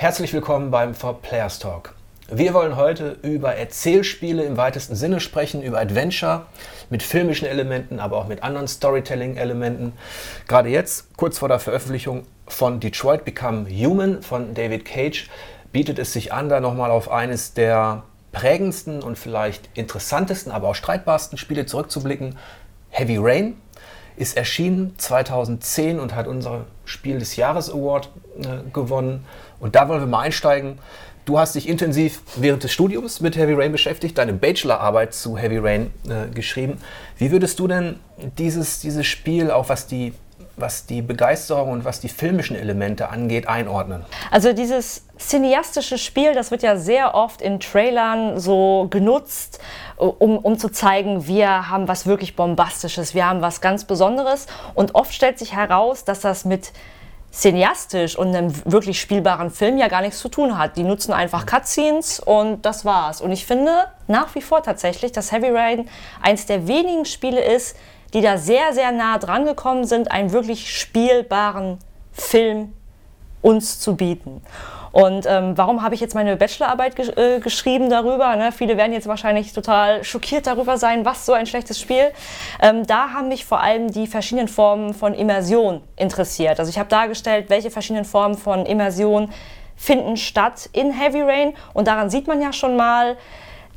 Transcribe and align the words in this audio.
Herzlich 0.00 0.32
willkommen 0.32 0.70
beim 0.70 0.94
For 0.94 1.20
Players 1.20 1.58
Talk. 1.58 1.92
Wir 2.30 2.54
wollen 2.54 2.76
heute 2.76 3.16
über 3.22 3.56
Erzählspiele 3.56 4.44
im 4.44 4.56
weitesten 4.56 4.94
Sinne 4.94 5.18
sprechen, 5.18 5.60
über 5.60 5.80
Adventure 5.80 6.46
mit 6.88 7.02
filmischen 7.02 7.48
Elementen, 7.48 7.98
aber 7.98 8.18
auch 8.18 8.28
mit 8.28 8.44
anderen 8.44 8.68
Storytelling-Elementen. 8.68 9.94
Gerade 10.46 10.68
jetzt, 10.68 11.16
kurz 11.16 11.38
vor 11.38 11.48
der 11.48 11.58
Veröffentlichung 11.58 12.26
von 12.46 12.78
Detroit 12.78 13.24
Become 13.24 13.68
Human 13.68 14.22
von 14.22 14.54
David 14.54 14.84
Cage, 14.84 15.28
bietet 15.72 15.98
es 15.98 16.12
sich 16.12 16.32
an, 16.32 16.48
da 16.48 16.60
nochmal 16.60 16.92
auf 16.92 17.10
eines 17.10 17.54
der 17.54 18.04
prägendsten 18.30 19.02
und 19.02 19.18
vielleicht 19.18 19.68
interessantesten, 19.74 20.52
aber 20.52 20.68
auch 20.68 20.76
streitbarsten 20.76 21.38
Spiele 21.38 21.66
zurückzublicken. 21.66 22.38
Heavy 22.90 23.16
Rain 23.16 23.56
ist 24.18 24.36
erschienen 24.36 24.94
2010 24.98 26.00
und 26.00 26.14
hat 26.14 26.26
unser 26.26 26.66
Spiel 26.84 27.18
des 27.18 27.36
Jahres 27.36 27.70
Award 27.70 28.10
äh, 28.38 28.68
gewonnen. 28.72 29.24
Und 29.60 29.74
da 29.74 29.88
wollen 29.88 30.00
wir 30.00 30.06
mal 30.06 30.20
einsteigen. 30.20 30.78
Du 31.28 31.38
hast 31.38 31.54
dich 31.54 31.68
intensiv 31.68 32.22
während 32.36 32.64
des 32.64 32.72
Studiums 32.72 33.20
mit 33.20 33.36
Heavy 33.36 33.52
Rain 33.52 33.70
beschäftigt, 33.70 34.16
deine 34.16 34.32
Bachelorarbeit 34.32 35.12
zu 35.12 35.36
Heavy 35.36 35.58
Rain 35.58 35.92
äh, 36.08 36.32
geschrieben. 36.32 36.78
Wie 37.18 37.30
würdest 37.30 37.58
du 37.58 37.68
denn 37.68 38.00
dieses, 38.38 38.80
dieses 38.80 39.06
Spiel, 39.06 39.50
auch 39.50 39.68
was 39.68 39.86
die, 39.86 40.14
was 40.56 40.86
die 40.86 41.02
Begeisterung 41.02 41.70
und 41.70 41.84
was 41.84 42.00
die 42.00 42.08
filmischen 42.08 42.56
Elemente 42.56 43.10
angeht, 43.10 43.46
einordnen? 43.46 44.06
Also 44.30 44.54
dieses 44.54 45.04
cineastische 45.18 45.98
Spiel, 45.98 46.32
das 46.32 46.50
wird 46.50 46.62
ja 46.62 46.76
sehr 46.76 47.14
oft 47.14 47.42
in 47.42 47.60
Trailern 47.60 48.40
so 48.40 48.86
genutzt, 48.88 49.60
um, 49.96 50.38
um 50.38 50.58
zu 50.58 50.70
zeigen, 50.70 51.26
wir 51.26 51.68
haben 51.68 51.88
was 51.88 52.06
wirklich 52.06 52.36
Bombastisches, 52.36 53.14
wir 53.14 53.26
haben 53.26 53.42
was 53.42 53.60
ganz 53.60 53.84
Besonderes. 53.84 54.46
Und 54.74 54.94
oft 54.94 55.12
stellt 55.12 55.38
sich 55.38 55.54
heraus, 55.54 56.04
dass 56.04 56.20
das 56.20 56.46
mit 56.46 56.72
cineastisch 57.30 58.16
und 58.16 58.34
einem 58.34 58.52
wirklich 58.64 59.00
spielbaren 59.00 59.50
Film 59.50 59.78
ja 59.78 59.88
gar 59.88 60.00
nichts 60.00 60.18
zu 60.18 60.28
tun 60.28 60.58
hat. 60.58 60.76
Die 60.76 60.82
nutzen 60.82 61.12
einfach 61.12 61.46
Cutscenes 61.46 62.20
und 62.20 62.62
das 62.62 62.84
war's. 62.84 63.20
Und 63.20 63.32
ich 63.32 63.46
finde 63.46 63.72
nach 64.06 64.34
wie 64.34 64.42
vor 64.42 64.62
tatsächlich, 64.62 65.12
dass 65.12 65.32
Heavy 65.32 65.50
Rain 65.50 65.88
eins 66.22 66.46
der 66.46 66.66
wenigen 66.66 67.04
Spiele 67.04 67.42
ist, 67.42 67.76
die 68.14 68.22
da 68.22 68.38
sehr, 68.38 68.72
sehr 68.72 68.92
nah 68.92 69.18
dran 69.18 69.44
gekommen 69.44 69.84
sind, 69.84 70.10
einen 70.10 70.32
wirklich 70.32 70.74
spielbaren 70.78 71.78
Film 72.12 72.72
uns 73.42 73.78
zu 73.80 73.96
bieten. 73.96 74.42
Und 74.92 75.26
ähm, 75.26 75.56
warum 75.56 75.82
habe 75.82 75.94
ich 75.94 76.00
jetzt 76.00 76.14
meine 76.14 76.36
Bachelorarbeit 76.36 76.96
gesch 76.96 77.10
äh, 77.16 77.40
geschrieben 77.40 77.90
darüber? 77.90 78.36
Ne? 78.36 78.52
Viele 78.52 78.76
werden 78.76 78.92
jetzt 78.92 79.06
wahrscheinlich 79.06 79.52
total 79.52 80.04
schockiert 80.04 80.46
darüber 80.46 80.78
sein, 80.78 81.04
was 81.04 81.26
so 81.26 81.32
ein 81.32 81.46
schlechtes 81.46 81.80
Spiel. 81.80 82.12
Ähm, 82.60 82.86
da 82.86 83.10
haben 83.10 83.28
mich 83.28 83.44
vor 83.44 83.60
allem 83.60 83.90
die 83.90 84.06
verschiedenen 84.06 84.48
Formen 84.48 84.94
von 84.94 85.14
Immersion 85.14 85.82
interessiert. 85.96 86.58
Also 86.58 86.70
ich 86.70 86.78
habe 86.78 86.88
dargestellt, 86.88 87.46
welche 87.48 87.70
verschiedenen 87.70 88.04
Formen 88.04 88.36
von 88.36 88.66
Immersion 88.66 89.30
finden 89.76 90.16
statt 90.16 90.68
in 90.72 90.90
Heavy 90.90 91.22
Rain. 91.22 91.54
Und 91.72 91.88
daran 91.88 92.10
sieht 92.10 92.26
man 92.26 92.42
ja 92.42 92.52
schon 92.52 92.76
mal, 92.76 93.16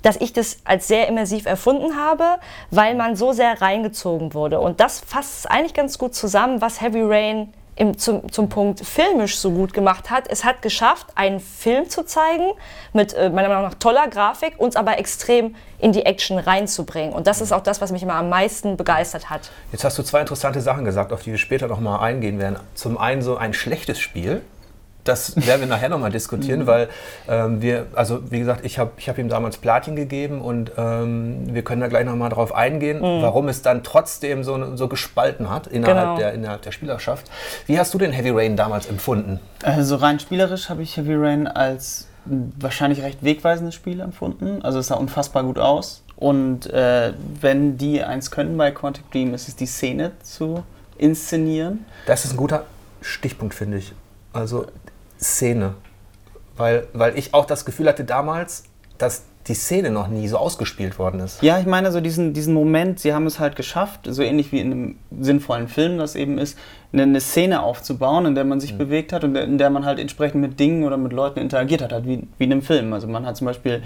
dass 0.01 0.15
ich 0.17 0.33
das 0.33 0.57
als 0.63 0.87
sehr 0.87 1.07
immersiv 1.07 1.45
erfunden 1.45 1.95
habe, 1.95 2.39
weil 2.71 2.95
man 2.95 3.15
so 3.15 3.33
sehr 3.33 3.61
reingezogen 3.61 4.33
wurde. 4.33 4.59
Und 4.59 4.79
das 4.79 4.99
fasst 4.99 5.49
eigentlich 5.49 5.73
ganz 5.73 5.97
gut 5.97 6.15
zusammen, 6.15 6.61
was 6.61 6.81
Heavy 6.81 7.01
Rain 7.03 7.53
im, 7.81 7.97
zum, 7.97 8.31
zum 8.31 8.47
Punkt 8.47 8.85
filmisch 8.85 9.37
so 9.37 9.49
gut 9.49 9.73
gemacht 9.73 10.11
hat. 10.11 10.25
Es 10.29 10.43
hat 10.43 10.61
geschafft, 10.61 11.07
einen 11.15 11.39
Film 11.39 11.89
zu 11.89 12.03
zeigen 12.03 12.51
mit 12.93 13.15
äh, 13.15 13.31
meiner 13.31 13.47
Meinung 13.47 13.63
nach 13.63 13.73
toller 13.73 14.07
Grafik, 14.07 14.53
uns 14.59 14.75
aber 14.75 14.99
extrem 14.99 15.55
in 15.79 15.91
die 15.91 16.05
Action 16.05 16.37
reinzubringen. 16.37 17.11
Und 17.11 17.25
das 17.25 17.41
ist 17.41 17.51
auch 17.51 17.63
das, 17.63 17.81
was 17.81 17.91
mich 17.91 18.03
immer 18.03 18.13
am 18.13 18.29
meisten 18.29 18.77
begeistert 18.77 19.31
hat. 19.31 19.49
Jetzt 19.71 19.83
hast 19.83 19.97
du 19.97 20.03
zwei 20.03 20.19
interessante 20.19 20.61
Sachen 20.61 20.85
gesagt, 20.85 21.11
auf 21.11 21.23
die 21.23 21.31
wir 21.31 21.39
später 21.39 21.67
noch 21.67 21.79
mal 21.79 21.97
eingehen 21.97 22.37
werden. 22.37 22.59
Zum 22.75 22.99
einen 22.99 23.23
so 23.23 23.35
ein 23.35 23.51
schlechtes 23.51 23.99
Spiel, 23.99 24.43
das 25.03 25.35
werden 25.47 25.61
wir 25.61 25.67
nachher 25.67 25.89
nochmal 25.89 26.11
diskutieren, 26.11 26.61
mhm. 26.61 26.67
weil 26.67 26.89
ähm, 27.27 27.61
wir, 27.61 27.87
also 27.93 28.31
wie 28.31 28.39
gesagt, 28.39 28.65
ich 28.65 28.79
habe 28.79 28.91
ich 28.97 29.09
hab 29.09 29.17
ihm 29.17 29.29
damals 29.29 29.57
Platin 29.57 29.95
gegeben 29.95 30.41
und 30.41 30.71
ähm, 30.77 31.53
wir 31.53 31.63
können 31.63 31.81
da 31.81 31.87
gleich 31.87 32.05
nochmal 32.05 32.29
drauf 32.29 32.53
eingehen, 32.53 32.97
mhm. 32.97 33.21
warum 33.21 33.47
es 33.47 33.61
dann 33.61 33.83
trotzdem 33.83 34.43
so, 34.43 34.75
so 34.75 34.87
gespalten 34.87 35.49
hat 35.49 35.67
innerhalb, 35.67 35.97
genau. 35.97 36.17
der, 36.17 36.33
innerhalb 36.33 36.61
der 36.61 36.71
Spielerschaft. 36.71 37.29
Wie 37.67 37.79
hast 37.79 37.93
du 37.93 37.97
den 37.97 38.11
Heavy 38.11 38.29
Rain 38.29 38.55
damals 38.55 38.87
empfunden? 38.87 39.39
Also 39.63 39.95
rein 39.95 40.19
spielerisch 40.19 40.69
habe 40.69 40.81
ich 40.81 40.97
Heavy 40.97 41.15
Rain 41.15 41.47
als 41.47 42.07
wahrscheinlich 42.25 43.01
recht 43.01 43.23
wegweisendes 43.23 43.75
Spiel 43.75 43.99
empfunden. 43.99 44.61
Also 44.61 44.79
es 44.79 44.87
sah 44.87 44.95
unfassbar 44.95 45.43
gut 45.43 45.57
aus. 45.57 46.03
Und 46.15 46.67
äh, 46.67 47.13
wenn 47.39 47.77
die 47.77 48.03
eins 48.03 48.29
können 48.29 48.55
bei 48.55 48.69
Quantic 48.69 49.09
Dream, 49.11 49.33
ist 49.33 49.47
es 49.47 49.55
die 49.55 49.65
Szene 49.65 50.11
zu 50.21 50.63
inszenieren. 50.97 51.85
Das 52.05 52.25
ist 52.25 52.33
ein 52.33 52.37
guter 52.37 52.65
Stichpunkt, 53.01 53.55
finde 53.55 53.79
ich. 53.79 53.93
Also 54.33 54.67
Szene. 55.21 55.75
Weil, 56.57 56.87
weil 56.93 57.17
ich 57.17 57.33
auch 57.33 57.45
das 57.45 57.65
Gefühl 57.65 57.87
hatte 57.87 58.03
damals, 58.03 58.63
dass 58.97 59.23
die 59.47 59.55
Szene 59.55 59.89
noch 59.89 60.07
nie 60.07 60.27
so 60.27 60.37
ausgespielt 60.37 60.99
worden 60.99 61.19
ist. 61.19 61.41
Ja, 61.41 61.59
ich 61.59 61.65
meine, 61.65 61.91
so 61.91 61.99
diesen, 61.99 62.33
diesen 62.33 62.53
Moment, 62.53 62.99
sie 62.99 63.13
haben 63.13 63.25
es 63.25 63.39
halt 63.39 63.55
geschafft, 63.55 64.01
so 64.03 64.21
ähnlich 64.21 64.51
wie 64.51 64.59
in 64.59 64.71
einem 64.71 64.95
sinnvollen 65.19 65.67
Film 65.67 65.97
das 65.97 66.15
eben 66.15 66.37
ist, 66.37 66.57
eine, 66.93 67.19
Szene 67.19 67.63
aufzubauen, 67.63 68.25
in 68.27 68.35
der 68.35 68.43
man 68.43 68.59
sich 68.59 68.73
mhm. 68.73 68.77
bewegt 68.77 69.13
hat 69.13 69.23
und 69.23 69.35
in 69.35 69.57
der 69.57 69.69
man 69.69 69.85
halt 69.85 69.97
entsprechend 69.97 70.41
mit 70.41 70.59
Dingen 70.59 70.83
oder 70.83 70.97
mit 70.97 71.13
Leuten 71.13 71.39
interagiert 71.39 71.81
hat, 71.81 71.91
halt 71.91 72.05
wie, 72.05 72.27
wie 72.37 72.43
in 72.43 72.51
einem 72.51 72.61
Film. 72.61 72.93
Also 72.93 73.07
man 73.07 73.25
hat 73.25 73.37
zum 73.37 73.45
Beispiel 73.45 73.81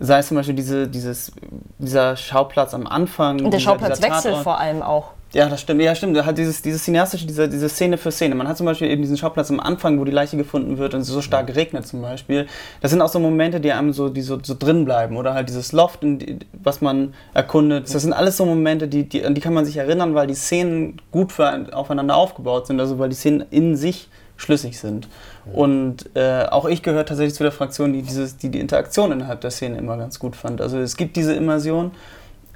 sei 0.00 0.18
es 0.18 0.28
zum 0.28 0.36
Beispiel 0.36 0.54
diese, 0.54 0.88
dieses, 0.88 1.32
dieser 1.78 2.16
Schauplatz 2.16 2.74
am 2.74 2.86
Anfang. 2.86 3.40
Und 3.44 3.52
der 3.52 3.58
Schauplatzwechsel 3.58 4.34
vor 4.36 4.58
allem 4.58 4.82
auch. 4.82 5.12
Ja, 5.34 5.46
das 5.46 5.60
stimmt. 5.60 5.82
Ja, 5.82 5.94
stimmt. 5.94 6.24
Hat 6.24 6.38
dieses, 6.38 6.62
dieses 6.62 6.84
cineastische, 6.84 7.26
diese, 7.26 7.48
diese 7.48 7.68
Szene 7.68 7.98
für 7.98 8.10
Szene. 8.10 8.34
Man 8.34 8.48
hat 8.48 8.56
zum 8.56 8.64
Beispiel 8.64 8.88
eben 8.88 9.02
diesen 9.02 9.18
Schauplatz 9.18 9.50
am 9.50 9.60
Anfang, 9.60 10.00
wo 10.00 10.04
die 10.04 10.12
Leiche 10.12 10.38
gefunden 10.38 10.78
wird 10.78 10.94
und 10.94 11.02
es 11.02 11.08
so 11.08 11.20
stark 11.20 11.54
regnet 11.54 11.86
zum 11.86 12.00
Beispiel. 12.00 12.46
Das 12.80 12.92
sind 12.92 13.02
auch 13.02 13.10
so 13.10 13.18
Momente, 13.18 13.60
die 13.60 13.72
einem 13.72 13.92
so, 13.92 14.08
die 14.08 14.22
so, 14.22 14.38
so 14.42 14.54
drin 14.58 14.86
bleiben. 14.86 15.18
Oder 15.18 15.34
halt 15.34 15.50
dieses 15.50 15.72
Loft, 15.72 16.02
die, 16.02 16.38
was 16.54 16.80
man 16.80 17.12
erkundet. 17.34 17.92
Das 17.94 18.00
sind 18.00 18.14
alles 18.14 18.38
so 18.38 18.46
Momente, 18.46 18.88
die, 18.88 19.06
die, 19.06 19.24
an 19.24 19.34
die 19.34 19.42
kann 19.42 19.52
man 19.52 19.66
sich 19.66 19.76
erinnern, 19.76 20.14
weil 20.14 20.26
die 20.26 20.34
Szenen 20.34 20.98
gut 21.10 21.32
für, 21.32 21.66
aufeinander 21.74 22.16
aufgebaut 22.16 22.66
sind. 22.66 22.80
Also 22.80 22.98
weil 22.98 23.10
die 23.10 23.16
Szenen 23.16 23.44
in 23.50 23.76
sich 23.76 24.08
schlüssig 24.38 24.78
sind. 24.78 25.08
Und 25.52 26.08
äh, 26.14 26.44
auch 26.44 26.64
ich 26.64 26.82
gehöre 26.82 27.04
tatsächlich 27.04 27.34
zu 27.34 27.42
der 27.42 27.52
Fraktion, 27.52 27.92
die, 27.92 28.00
dieses, 28.00 28.38
die 28.38 28.48
die 28.48 28.60
Interaktion 28.60 29.12
innerhalb 29.12 29.42
der 29.42 29.50
Szene 29.50 29.76
immer 29.76 29.98
ganz 29.98 30.18
gut 30.18 30.34
fand. 30.36 30.62
Also 30.62 30.78
es 30.78 30.96
gibt 30.96 31.16
diese 31.16 31.34
Immersion 31.34 31.90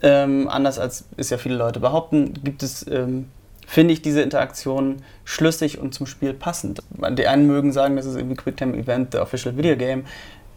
ähm, 0.03 0.49
anders 0.49 0.79
als 0.79 1.05
es 1.17 1.31
ja 1.31 1.39
viele 1.39 1.55
Leute 1.55 1.81
behaupten, 1.81 2.35
gibt 2.43 2.63
es, 2.63 2.87
ähm, 2.89 3.29
finde 3.67 3.95
ich, 3.95 4.03
diese 4.03 4.21
Interaktion 4.21 4.97
schlüssig 5.25 5.79
und 5.79 5.95
zum 5.95 6.07
Spiel 6.07 6.35
passend. 6.35 6.83
Die 7.13 7.27
einen 7.27 7.47
mögen 7.47 7.73
sagen, 7.73 7.97
das 7.97 8.07
ist 8.07 8.17
irgendwie 8.17 8.37
Quicktime 8.37 8.77
Event, 8.77 9.13
the 9.13 9.19
official 9.19 9.57
video 9.57 9.77
game. 9.77 10.05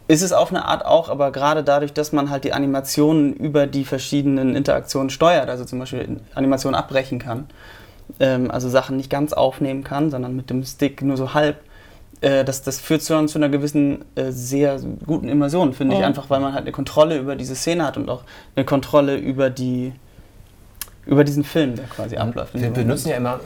Ist 0.08 0.22
es 0.22 0.34
auf 0.34 0.50
eine 0.50 0.66
Art 0.66 0.86
auch, 0.86 1.10
aber 1.10 1.32
gerade 1.32 1.64
dadurch, 1.64 1.94
dass 1.94 2.12
man 2.12 2.30
halt 2.30 2.44
die 2.44 2.54
Animationen 2.54 3.34
über 3.34 3.66
die 3.66 3.86
verschiedenen 3.86 4.56
Interaktionen 4.56 5.10
steuert, 5.10 5.50
also 5.50 5.66
zum 5.66 5.80
Beispiel 5.80 6.20
Animationen 6.36 6.76
abbrechen 6.76 7.18
kann, 7.20 7.48
ähm, 8.20 8.52
also 8.52 8.70
Sachen 8.70 8.98
nicht 8.98 9.10
ganz 9.10 9.34
aufnehmen 9.34 9.84
kann, 9.84 10.12
sondern 10.12 10.36
mit 10.36 10.50
dem 10.50 10.64
Stick 10.64 11.02
nur 11.02 11.18
so 11.18 11.34
halb, 11.34 11.58
äh, 12.22 12.44
das, 12.44 12.62
das 12.62 12.80
führt 12.80 13.02
zu, 13.02 13.26
zu 13.26 13.38
einer 13.38 13.50
gewissen 13.50 14.06
äh, 14.16 14.32
sehr 14.32 14.80
guten 15.06 15.28
Immersion, 15.28 15.74
finde 15.74 15.96
oh. 15.96 16.00
ich, 16.00 16.06
einfach 16.06 16.30
weil 16.30 16.40
man 16.40 16.54
halt 16.54 16.64
eine 16.64 16.72
Kontrolle 16.72 17.18
über 17.18 17.36
diese 17.36 17.56
Szene 17.56 17.86
hat 17.86 17.98
und 17.98 18.10
auch 18.10 18.24
eine 18.56 18.66
Kontrolle 18.66 19.18
über 19.18 19.50
die 19.50 19.94
über 21.06 21.24
diesen 21.24 21.44
Film, 21.44 21.76
der 21.76 21.86
quasi 21.86 22.18
abläuft. 22.18 22.56
Wir 22.56 22.72
benutzen 22.72 23.10
ja 23.10 23.18
immer 23.18 23.40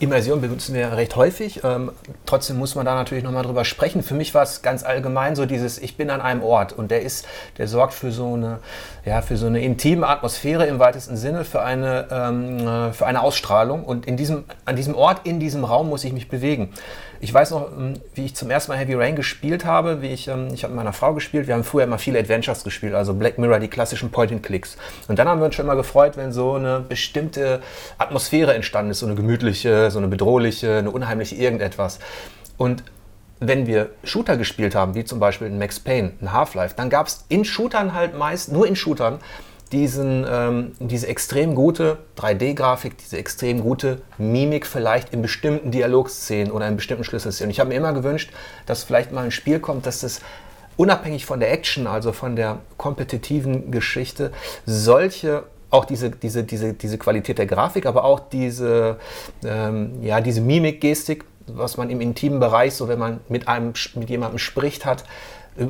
Immersion 0.00 0.40
benutzen 0.40 0.74
wir 0.74 0.92
recht 0.92 1.14
häufig. 1.14 1.62
Ähm, 1.62 1.92
trotzdem 2.26 2.58
muss 2.58 2.74
man 2.74 2.86
da 2.86 2.94
natürlich 2.94 3.22
nochmal 3.22 3.44
drüber 3.44 3.64
sprechen. 3.64 4.02
Für 4.02 4.14
mich 4.14 4.34
war 4.34 4.42
es 4.42 4.62
ganz 4.62 4.82
allgemein 4.82 5.36
so 5.36 5.46
dieses, 5.46 5.78
ich 5.78 5.96
bin 5.96 6.10
an 6.10 6.20
einem 6.20 6.42
Ort 6.42 6.72
und 6.72 6.90
der 6.90 7.02
ist, 7.02 7.26
der 7.58 7.68
sorgt 7.68 7.92
für 7.92 8.10
so 8.10 8.34
eine, 8.34 8.58
ja, 9.04 9.20
für 9.20 9.36
so 9.36 9.46
eine 9.46 9.62
intime 9.62 10.08
Atmosphäre 10.08 10.66
im 10.66 10.78
weitesten 10.78 11.16
Sinne, 11.16 11.44
für 11.44 11.62
eine, 11.62 12.08
ähm, 12.10 12.66
äh, 12.66 12.92
für 12.92 13.06
eine 13.06 13.20
Ausstrahlung. 13.20 13.84
Und 13.84 14.06
in 14.06 14.16
diesem, 14.16 14.44
an 14.64 14.76
diesem 14.76 14.94
Ort, 14.94 15.20
in 15.24 15.38
diesem 15.38 15.64
Raum 15.64 15.88
muss 15.90 16.02
ich 16.04 16.12
mich 16.12 16.28
bewegen. 16.28 16.72
Ich 17.22 17.34
weiß 17.34 17.50
noch, 17.50 17.70
ähm, 17.76 18.00
wie 18.14 18.24
ich 18.24 18.34
zum 18.34 18.50
ersten 18.50 18.72
Mal 18.72 18.78
Heavy 18.78 18.94
Rain 18.94 19.14
gespielt 19.14 19.66
habe, 19.66 20.00
wie 20.00 20.08
ich, 20.08 20.28
ähm, 20.28 20.48
ich 20.54 20.64
habe 20.64 20.72
mit 20.72 20.78
meiner 20.78 20.94
Frau 20.94 21.12
gespielt. 21.12 21.46
Wir 21.46 21.54
haben 21.54 21.64
früher 21.64 21.84
immer 21.84 21.98
viele 21.98 22.18
Adventures 22.18 22.64
gespielt, 22.64 22.94
also 22.94 23.12
Black 23.12 23.36
Mirror, 23.36 23.58
die 23.60 23.68
klassischen 23.68 24.10
Point-and-Clicks. 24.10 24.78
Und 25.06 25.18
dann 25.18 25.28
haben 25.28 25.38
wir 25.40 25.44
uns 25.44 25.54
schon 25.54 25.66
immer 25.66 25.76
gefreut, 25.76 26.16
wenn 26.16 26.32
so 26.32 26.54
eine 26.54 26.80
bestimmte 26.80 27.60
Atmosphäre 27.98 28.54
entstanden 28.54 28.92
ist, 28.92 29.00
so 29.00 29.06
eine 29.06 29.16
gemütliche, 29.16 29.90
so 29.90 29.98
eine 29.98 30.08
bedrohliche, 30.08 30.78
eine 30.78 30.90
unheimliche 30.90 31.34
irgendetwas. 31.34 31.98
Und 32.56 32.84
wenn 33.38 33.66
wir 33.66 33.90
Shooter 34.02 34.38
gespielt 34.38 34.74
haben, 34.74 34.94
wie 34.94 35.04
zum 35.04 35.20
Beispiel 35.20 35.46
in 35.46 35.58
Max 35.58 35.78
Payne, 35.78 36.12
in 36.22 36.32
Half-Life, 36.32 36.74
dann 36.76 36.88
gab 36.88 37.06
es 37.06 37.26
in 37.28 37.44
Shootern 37.44 37.94
halt 37.94 38.16
meist, 38.16 38.50
nur 38.50 38.66
in 38.66 38.76
Shootern, 38.76 39.18
diesen, 39.72 40.26
ähm, 40.28 40.72
diese 40.80 41.06
extrem 41.06 41.54
gute 41.54 41.98
3D-Grafik, 42.16 42.98
diese 42.98 43.18
extrem 43.18 43.62
gute 43.62 44.02
Mimik 44.18 44.66
vielleicht 44.66 45.12
in 45.12 45.22
bestimmten 45.22 45.70
Dialogszenen 45.70 46.52
oder 46.52 46.66
in 46.66 46.76
bestimmten 46.76 47.04
Schlüsselszenen. 47.04 47.50
Ich 47.50 47.60
habe 47.60 47.68
mir 47.68 47.76
immer 47.76 47.92
gewünscht, 47.92 48.30
dass 48.66 48.82
vielleicht 48.82 49.12
mal 49.12 49.24
ein 49.24 49.30
Spiel 49.30 49.60
kommt, 49.60 49.86
dass 49.86 50.00
das 50.00 50.20
unabhängig 50.76 51.26
von 51.26 51.40
der 51.40 51.52
Action, 51.52 51.86
also 51.86 52.12
von 52.12 52.36
der 52.36 52.58
kompetitiven 52.76 53.70
Geschichte, 53.70 54.32
solche 54.66 55.44
auch 55.70 55.84
diese, 55.84 56.10
diese, 56.10 56.42
diese, 56.42 56.72
diese 56.72 56.98
Qualität 56.98 57.38
der 57.38 57.46
Grafik, 57.46 57.86
aber 57.86 58.02
auch 58.02 58.18
diese, 58.18 58.96
ähm, 59.44 60.02
ja, 60.02 60.20
diese 60.20 60.40
Mimik, 60.40 60.80
Gestik 60.80 61.24
was 61.56 61.76
man 61.76 61.90
im 61.90 62.00
intimen 62.00 62.40
Bereich, 62.40 62.74
so 62.74 62.88
wenn 62.88 62.98
man 62.98 63.20
mit 63.28 63.48
einem 63.48 63.72
mit 63.94 64.10
jemandem 64.10 64.38
spricht 64.38 64.84
hat, 64.84 65.04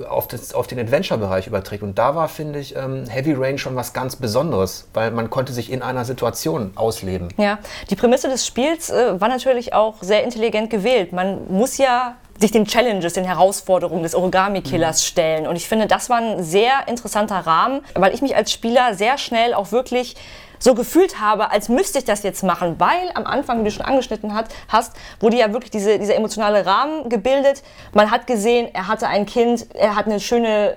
auf, 0.08 0.28
das, 0.28 0.54
auf 0.54 0.66
den 0.66 0.78
Adventure-Bereich 0.78 1.46
überträgt. 1.46 1.82
Und 1.82 1.98
da 1.98 2.14
war, 2.14 2.28
finde 2.28 2.58
ich, 2.58 2.76
ähm, 2.76 3.06
Heavy 3.08 3.34
Rain 3.34 3.58
schon 3.58 3.76
was 3.76 3.92
ganz 3.92 4.16
Besonderes, 4.16 4.88
weil 4.94 5.10
man 5.10 5.30
konnte 5.30 5.52
sich 5.52 5.70
in 5.70 5.82
einer 5.82 6.04
Situation 6.04 6.72
ausleben. 6.74 7.28
Ja, 7.36 7.58
die 7.90 7.96
Prämisse 7.96 8.28
des 8.28 8.46
Spiels 8.46 8.90
äh, 8.90 9.20
war 9.20 9.28
natürlich 9.28 9.74
auch 9.74 9.96
sehr 10.00 10.24
intelligent 10.24 10.70
gewählt. 10.70 11.12
Man 11.12 11.50
muss 11.52 11.78
ja 11.78 12.16
sich 12.38 12.50
den 12.50 12.66
Challenges, 12.66 13.12
den 13.12 13.24
Herausforderungen 13.24 14.02
des 14.02 14.14
Origami-Killers 14.14 15.02
mhm. 15.02 15.06
stellen. 15.06 15.46
Und 15.46 15.56
ich 15.56 15.68
finde, 15.68 15.86
das 15.86 16.08
war 16.08 16.18
ein 16.18 16.42
sehr 16.42 16.88
interessanter 16.88 17.36
Rahmen, 17.36 17.82
weil 17.94 18.14
ich 18.14 18.22
mich 18.22 18.34
als 18.34 18.50
Spieler 18.50 18.94
sehr 18.94 19.18
schnell 19.18 19.54
auch 19.54 19.72
wirklich 19.72 20.16
so 20.60 20.74
gefühlt 20.74 21.18
habe, 21.18 21.50
als 21.50 21.68
müsste 21.68 21.98
ich 21.98 22.04
das 22.04 22.22
jetzt 22.22 22.44
machen, 22.44 22.76
weil 22.78 23.10
am 23.14 23.26
Anfang, 23.26 23.60
wie 23.60 23.64
du 23.64 23.70
schon 23.70 23.84
angeschnitten 23.84 24.34
hat, 24.34 24.46
hast, 24.68 24.92
wurde 25.18 25.38
ja 25.38 25.52
wirklich 25.52 25.70
diese, 25.70 25.98
dieser 25.98 26.14
emotionale 26.14 26.64
Rahmen 26.64 27.08
gebildet. 27.08 27.62
Man 27.92 28.10
hat 28.10 28.26
gesehen, 28.26 28.68
er 28.72 28.86
hatte 28.86 29.08
ein 29.08 29.26
Kind, 29.26 29.66
er 29.74 29.96
hat 29.96 30.06
eine 30.06 30.20
schöne 30.20 30.76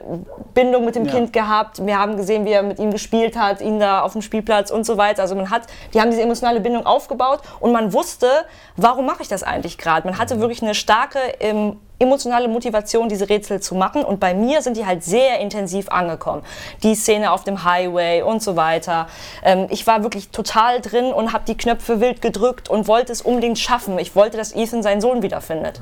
Bindung 0.53 0.85
mit 0.85 0.95
dem 0.95 1.05
ja. 1.05 1.11
Kind 1.11 1.33
gehabt. 1.33 1.85
Wir 1.85 1.99
haben 1.99 2.17
gesehen, 2.17 2.45
wie 2.45 2.51
er 2.51 2.63
mit 2.63 2.79
ihm 2.79 2.91
gespielt 2.91 3.37
hat, 3.37 3.61
ihn 3.61 3.79
da 3.79 4.01
auf 4.01 4.13
dem 4.13 4.21
Spielplatz 4.21 4.71
und 4.71 4.85
so 4.85 4.97
weiter. 4.97 5.21
Also 5.21 5.35
man 5.35 5.49
hat, 5.49 5.63
die 5.93 5.99
haben 5.99 6.09
diese 6.09 6.23
emotionale 6.23 6.61
Bindung 6.61 6.85
aufgebaut 6.85 7.41
und 7.59 7.73
man 7.73 7.93
wusste, 7.93 8.29
warum 8.77 9.05
mache 9.05 9.21
ich 9.21 9.27
das 9.27 9.43
eigentlich 9.43 9.77
gerade. 9.77 10.07
Man 10.07 10.17
hatte 10.17 10.39
wirklich 10.39 10.61
eine 10.63 10.75
starke 10.75 11.19
ähm, 11.39 11.77
emotionale 12.03 12.47
Motivation, 12.47 13.09
diese 13.09 13.29
Rätsel 13.29 13.59
zu 13.59 13.75
machen. 13.75 14.03
Und 14.03 14.19
bei 14.19 14.33
mir 14.33 14.61
sind 14.61 14.77
die 14.77 14.85
halt 14.85 15.03
sehr 15.03 15.39
intensiv 15.39 15.89
angekommen. 15.89 16.43
Die 16.83 16.95
Szene 16.95 17.31
auf 17.31 17.43
dem 17.43 17.63
Highway 17.63 18.21
und 18.21 18.41
so 18.41 18.55
weiter. 18.55 19.07
Ähm, 19.43 19.67
ich 19.69 19.87
war 19.87 20.03
wirklich 20.03 20.29
total 20.29 20.81
drin 20.81 21.11
und 21.11 21.33
habe 21.33 21.43
die 21.47 21.57
Knöpfe 21.57 21.99
wild 21.99 22.21
gedrückt 22.21 22.69
und 22.69 22.87
wollte 22.87 23.11
es 23.11 23.21
unbedingt 23.21 23.59
schaffen. 23.59 23.97
Ich 23.99 24.15
wollte, 24.15 24.37
dass 24.37 24.53
Ethan 24.53 24.83
seinen 24.83 25.01
Sohn 25.01 25.21
wiederfindet. 25.21 25.81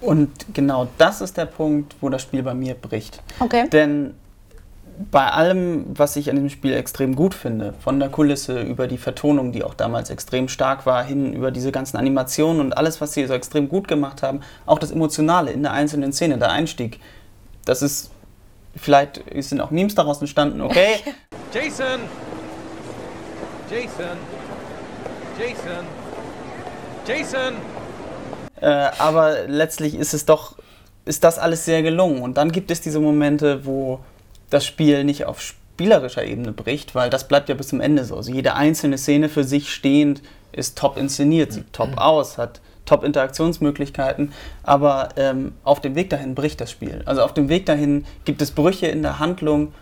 Und 0.00 0.30
genau 0.52 0.88
das 0.98 1.20
ist 1.20 1.36
der 1.36 1.46
Punkt, 1.46 1.94
wo 2.00 2.08
das 2.08 2.22
Spiel 2.22 2.42
bei 2.42 2.54
mir 2.54 2.74
bricht. 2.74 3.22
Okay. 3.38 3.68
Denn 3.68 4.14
bei 5.10 5.30
allem, 5.30 5.86
was 5.88 6.16
ich 6.16 6.30
an 6.30 6.36
dem 6.36 6.48
Spiel 6.48 6.74
extrem 6.74 7.16
gut 7.16 7.34
finde, 7.34 7.74
von 7.80 7.98
der 7.98 8.08
Kulisse 8.08 8.60
über 8.62 8.86
die 8.86 8.98
Vertonung, 8.98 9.52
die 9.52 9.64
auch 9.64 9.74
damals 9.74 10.10
extrem 10.10 10.48
stark 10.48 10.86
war, 10.86 11.04
hin 11.04 11.32
über 11.32 11.50
diese 11.50 11.72
ganzen 11.72 11.96
Animationen 11.96 12.60
und 12.60 12.76
alles, 12.76 13.00
was 13.00 13.12
sie 13.14 13.26
so 13.26 13.34
extrem 13.34 13.68
gut 13.68 13.88
gemacht 13.88 14.22
haben, 14.22 14.40
auch 14.66 14.78
das 14.78 14.90
Emotionale 14.90 15.50
in 15.50 15.62
der 15.62 15.72
einzelnen 15.72 16.12
Szene, 16.12 16.38
der 16.38 16.50
Einstieg, 16.50 17.00
das 17.64 17.82
ist, 17.82 18.10
vielleicht 18.76 19.22
sind 19.38 19.60
auch 19.60 19.70
Memes 19.70 19.94
daraus 19.94 20.20
entstanden, 20.20 20.60
okay? 20.60 20.96
Jason! 21.54 22.00
Jason! 23.70 24.18
Jason! 25.38 25.86
Jason! 27.06 27.54
Äh, 28.60 28.90
aber 28.98 29.48
letztlich 29.48 29.94
ist 29.94 30.14
es 30.14 30.24
doch, 30.24 30.56
ist 31.04 31.24
das 31.24 31.38
alles 31.38 31.64
sehr 31.64 31.82
gelungen. 31.82 32.22
Und 32.22 32.36
dann 32.36 32.52
gibt 32.52 32.70
es 32.70 32.80
diese 32.80 33.00
Momente, 33.00 33.66
wo 33.66 33.98
das 34.52 34.64
Spiel 34.64 35.04
nicht 35.04 35.24
auf 35.24 35.40
spielerischer 35.40 36.24
Ebene 36.24 36.52
bricht, 36.52 36.94
weil 36.94 37.10
das 37.10 37.28
bleibt 37.28 37.48
ja 37.48 37.54
bis 37.54 37.68
zum 37.68 37.80
Ende 37.80 38.04
so. 38.04 38.16
Also 38.16 38.32
jede 38.32 38.54
einzelne 38.54 38.98
Szene 38.98 39.28
für 39.28 39.44
sich 39.44 39.72
stehend 39.72 40.22
ist 40.52 40.76
top 40.76 40.96
inszeniert, 40.96 41.52
sieht 41.52 41.72
top 41.72 41.96
aus, 41.96 42.36
hat 42.36 42.60
top 42.84 43.04
Interaktionsmöglichkeiten, 43.04 44.32
aber 44.62 45.10
ähm, 45.16 45.52
auf 45.64 45.80
dem 45.80 45.94
Weg 45.94 46.10
dahin 46.10 46.34
bricht 46.34 46.60
das 46.60 46.70
Spiel. 46.70 47.02
Also 47.06 47.22
auf 47.22 47.32
dem 47.32 47.48
Weg 47.48 47.64
dahin 47.66 48.04
gibt 48.24 48.42
es 48.42 48.50
Brüche 48.50 48.86
in 48.86 49.02
der 49.02 49.18
Handlung, 49.18 49.72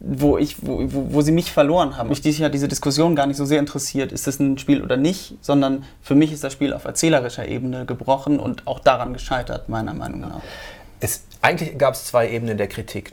wo, 0.00 0.38
ich, 0.38 0.64
wo, 0.66 0.80
wo, 0.92 1.14
wo 1.14 1.20
sie 1.20 1.32
mich 1.32 1.52
verloren 1.52 1.96
haben. 1.96 2.08
Mich 2.08 2.22
ja 2.24 2.48
diese 2.48 2.68
Diskussion 2.68 3.16
gar 3.16 3.26
nicht 3.26 3.36
so 3.36 3.44
sehr 3.44 3.58
interessiert, 3.58 4.12
ist 4.12 4.26
es 4.28 4.38
ein 4.38 4.58
Spiel 4.58 4.82
oder 4.82 4.96
nicht, 4.96 5.34
sondern 5.40 5.84
für 6.00 6.14
mich 6.14 6.32
ist 6.32 6.44
das 6.44 6.52
Spiel 6.52 6.72
auf 6.72 6.84
erzählerischer 6.84 7.46
Ebene 7.48 7.86
gebrochen 7.86 8.38
und 8.38 8.66
auch 8.66 8.80
daran 8.80 9.12
gescheitert, 9.12 9.68
meiner 9.68 9.94
Meinung 9.94 10.20
nach. 10.20 10.40
Es, 11.00 11.24
eigentlich 11.42 11.76
gab 11.76 11.94
es 11.94 12.06
zwei 12.06 12.30
Ebenen 12.30 12.56
der 12.56 12.68
Kritik. 12.68 13.12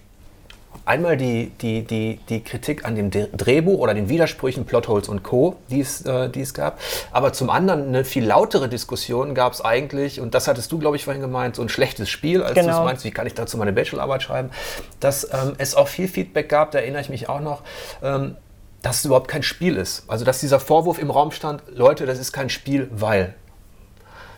Einmal 0.83 1.15
die, 1.15 1.51
die, 1.61 1.83
die, 1.83 2.19
die 2.27 2.43
Kritik 2.43 2.85
an 2.85 2.95
dem 2.95 3.11
Drehbuch 3.11 3.79
oder 3.79 3.93
den 3.93 4.09
Widersprüchen, 4.09 4.65
Plotholes 4.65 5.09
und 5.09 5.21
Co., 5.21 5.57
die 5.69 5.79
es, 5.79 6.01
äh, 6.01 6.27
die 6.29 6.41
es 6.41 6.55
gab. 6.55 6.79
Aber 7.11 7.33
zum 7.33 7.51
anderen 7.51 7.87
eine 7.89 8.03
viel 8.03 8.25
lautere 8.25 8.67
Diskussion 8.67 9.35
gab 9.35 9.53
es 9.53 9.63
eigentlich, 9.63 10.19
und 10.19 10.33
das 10.33 10.47
hattest 10.47 10.71
du, 10.71 10.79
glaube 10.79 10.95
ich, 10.95 11.03
vorhin 11.03 11.21
gemeint, 11.21 11.55
so 11.55 11.61
ein 11.61 11.69
schlechtes 11.69 12.09
Spiel, 12.09 12.41
als 12.41 12.55
genau. 12.55 12.79
du 12.79 12.85
meinst, 12.85 13.05
wie 13.05 13.11
kann 13.11 13.27
ich 13.27 13.35
dazu 13.35 13.57
meine 13.57 13.73
Bachelorarbeit 13.73 14.23
schreiben, 14.23 14.49
dass 14.99 15.23
ähm, 15.25 15.53
es 15.59 15.75
auch 15.75 15.87
viel 15.87 16.07
Feedback 16.07 16.49
gab, 16.49 16.71
da 16.71 16.79
erinnere 16.79 17.01
ich 17.01 17.09
mich 17.09 17.29
auch 17.29 17.41
noch, 17.41 17.61
ähm, 18.01 18.35
dass 18.81 18.97
es 18.97 19.05
überhaupt 19.05 19.27
kein 19.27 19.43
Spiel 19.43 19.77
ist. 19.77 20.03
Also 20.07 20.25
dass 20.25 20.39
dieser 20.39 20.59
Vorwurf 20.59 20.97
im 20.97 21.11
Raum 21.11 21.31
stand, 21.31 21.61
Leute, 21.73 22.07
das 22.07 22.17
ist 22.17 22.31
kein 22.31 22.49
Spiel, 22.49 22.89
weil. 22.91 23.35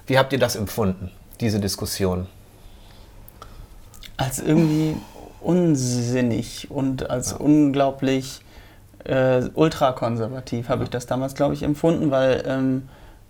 Wie 0.05 0.17
habt 0.17 0.33
ihr 0.33 0.39
das 0.39 0.57
empfunden, 0.57 1.11
diese 1.39 1.61
Diskussion? 1.61 2.27
Als 4.17 4.39
irgendwie 4.39 4.97
unsinnig 5.43 6.69
und 6.71 7.09
als 7.09 7.31
ja. 7.31 7.37
unglaublich 7.37 8.41
äh, 9.03 9.43
ultrakonservativ 9.53 10.69
habe 10.69 10.83
ich 10.83 10.89
das 10.89 11.05
damals, 11.05 11.35
glaube 11.35 11.53
ich, 11.53 11.63
empfunden, 11.63 12.11
weil 12.11 12.43
ähm, 12.47 12.89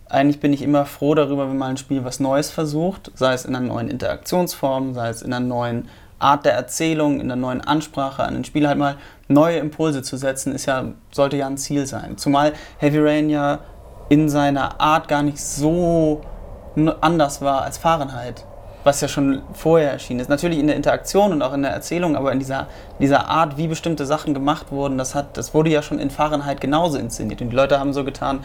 eigentlich 0.09 0.39
bin 0.39 0.53
ich 0.53 0.61
immer 0.61 0.85
froh 0.85 1.15
darüber, 1.15 1.49
wenn 1.49 1.57
mal 1.57 1.69
ein 1.69 1.77
Spiel 1.77 2.03
was 2.05 2.19
Neues 2.19 2.51
versucht, 2.51 3.11
sei 3.15 3.33
es 3.33 3.45
in 3.45 3.55
einer 3.55 3.67
neuen 3.67 3.89
Interaktionsform, 3.89 4.93
sei 4.93 5.09
es 5.09 5.21
in 5.21 5.33
einer 5.33 5.45
neuen 5.45 5.89
Art 6.19 6.45
der 6.45 6.53
Erzählung, 6.53 7.19
in 7.19 7.31
einer 7.31 7.35
neuen 7.35 7.61
Ansprache 7.61 8.23
an 8.23 8.35
den 8.35 8.45
Spieler 8.45 8.69
halt 8.69 8.77
mal 8.77 8.95
neue 9.27 9.57
Impulse 9.57 10.03
zu 10.03 10.15
setzen, 10.15 10.53
ist 10.53 10.67
ja, 10.67 10.85
sollte 11.11 11.37
ja 11.37 11.47
ein 11.47 11.57
Ziel 11.57 11.85
sein. 11.85 12.17
Zumal 12.17 12.53
Heavy 12.77 12.99
Rain 12.99 13.29
ja 13.29 13.59
in 14.09 14.29
seiner 14.29 14.79
Art 14.79 15.07
gar 15.07 15.23
nicht 15.23 15.41
so 15.41 16.21
anders 17.01 17.41
war 17.41 17.63
als 17.63 17.77
Fahrenheit 17.77 18.45
was 18.83 19.01
ja 19.01 19.07
schon 19.07 19.41
vorher 19.53 19.91
erschienen 19.91 20.19
ist. 20.19 20.29
Natürlich 20.29 20.59
in 20.59 20.67
der 20.67 20.75
Interaktion 20.75 21.31
und 21.31 21.41
auch 21.41 21.53
in 21.53 21.61
der 21.61 21.71
Erzählung, 21.71 22.15
aber 22.15 22.31
in 22.31 22.39
dieser, 22.39 22.67
dieser 22.99 23.27
Art, 23.27 23.57
wie 23.57 23.67
bestimmte 23.67 24.05
Sachen 24.05 24.33
gemacht 24.33 24.71
wurden, 24.71 24.97
das, 24.97 25.15
hat, 25.15 25.37
das 25.37 25.53
wurde 25.53 25.69
ja 25.69 25.81
schon 25.81 25.99
in 25.99 26.09
Fahrenheit 26.09 26.61
genauso 26.61 26.97
inszeniert. 26.97 27.41
Und 27.41 27.49
die 27.49 27.55
Leute 27.55 27.79
haben 27.79 27.93
so 27.93 28.03
getan, 28.03 28.39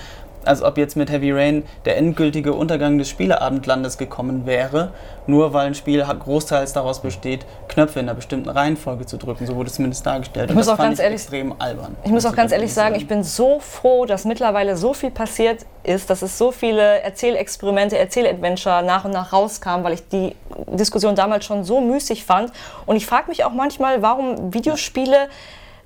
als 0.45 0.63
ob 0.63 0.79
jetzt 0.79 0.97
mit 0.97 1.11
Heavy 1.11 1.33
Rain 1.33 1.65
der 1.85 1.97
endgültige 1.97 2.53
Untergang 2.53 2.99
des 2.99 3.09
Spieleabendlandes 3.09 3.99
gekommen 3.99 4.47
wäre, 4.47 4.93
nur 5.27 5.53
weil 5.53 5.67
ein 5.67 5.75
Spiel 5.75 6.05
großteils 6.05 6.73
daraus 6.73 7.01
besteht, 7.01 7.45
Knöpfe 7.69 8.01
in 8.01 8.09
einer 8.09 8.15
bestimmten 8.15 8.49
Reihenfolge 8.49 9.07
zu 9.07 9.17
drücken. 9.17 9.47
So 9.47 9.57
wurde 9.57 9.69
es 9.69 9.75
zumindest 9.75 10.07
dargestellt. 10.07 10.51
Ich 10.51 10.57
muss 10.57 10.69
auch 10.69 10.79
ganz 10.79 10.99
ehrlich, 10.99 11.21
extrem 11.21 11.55
albern. 11.59 11.97
Ich 12.05 12.11
muss 12.11 12.25
auch 12.25 12.35
ganz 12.35 12.53
ehrlich 12.53 12.73
sagen, 12.73 12.95
ich 12.95 13.07
bin 13.07 13.23
so 13.23 13.61
froh, 13.61 14.07
dass 14.07 14.25
mittlerweile 14.25 14.77
so 14.77 14.95
viel 14.95 15.11
passiert 15.11 15.67
ist, 15.83 16.11
dass 16.11 16.23
es 16.23 16.39
so 16.39 16.53
viele 16.53 17.01
Erzählexperimente, 17.03 17.99
Erzähladventure 17.99 18.83
nach 18.83 19.05
und 19.05 19.13
nach 19.13 19.33
rauskamen, 19.33 19.85
weil 19.85 19.95
ich 19.95 20.09
die 20.09 20.35
Diskussion 20.67 21.15
damals 21.15 21.45
schon 21.45 21.65
so 21.65 21.81
müßig 21.81 22.25
fand. 22.25 22.53
Und 22.87 22.97
ich 22.97 23.07
frage 23.07 23.29
mich 23.29 23.45
auch 23.45 23.53
manchmal, 23.53 24.03
warum 24.03 24.55
Videospiele 24.55 25.29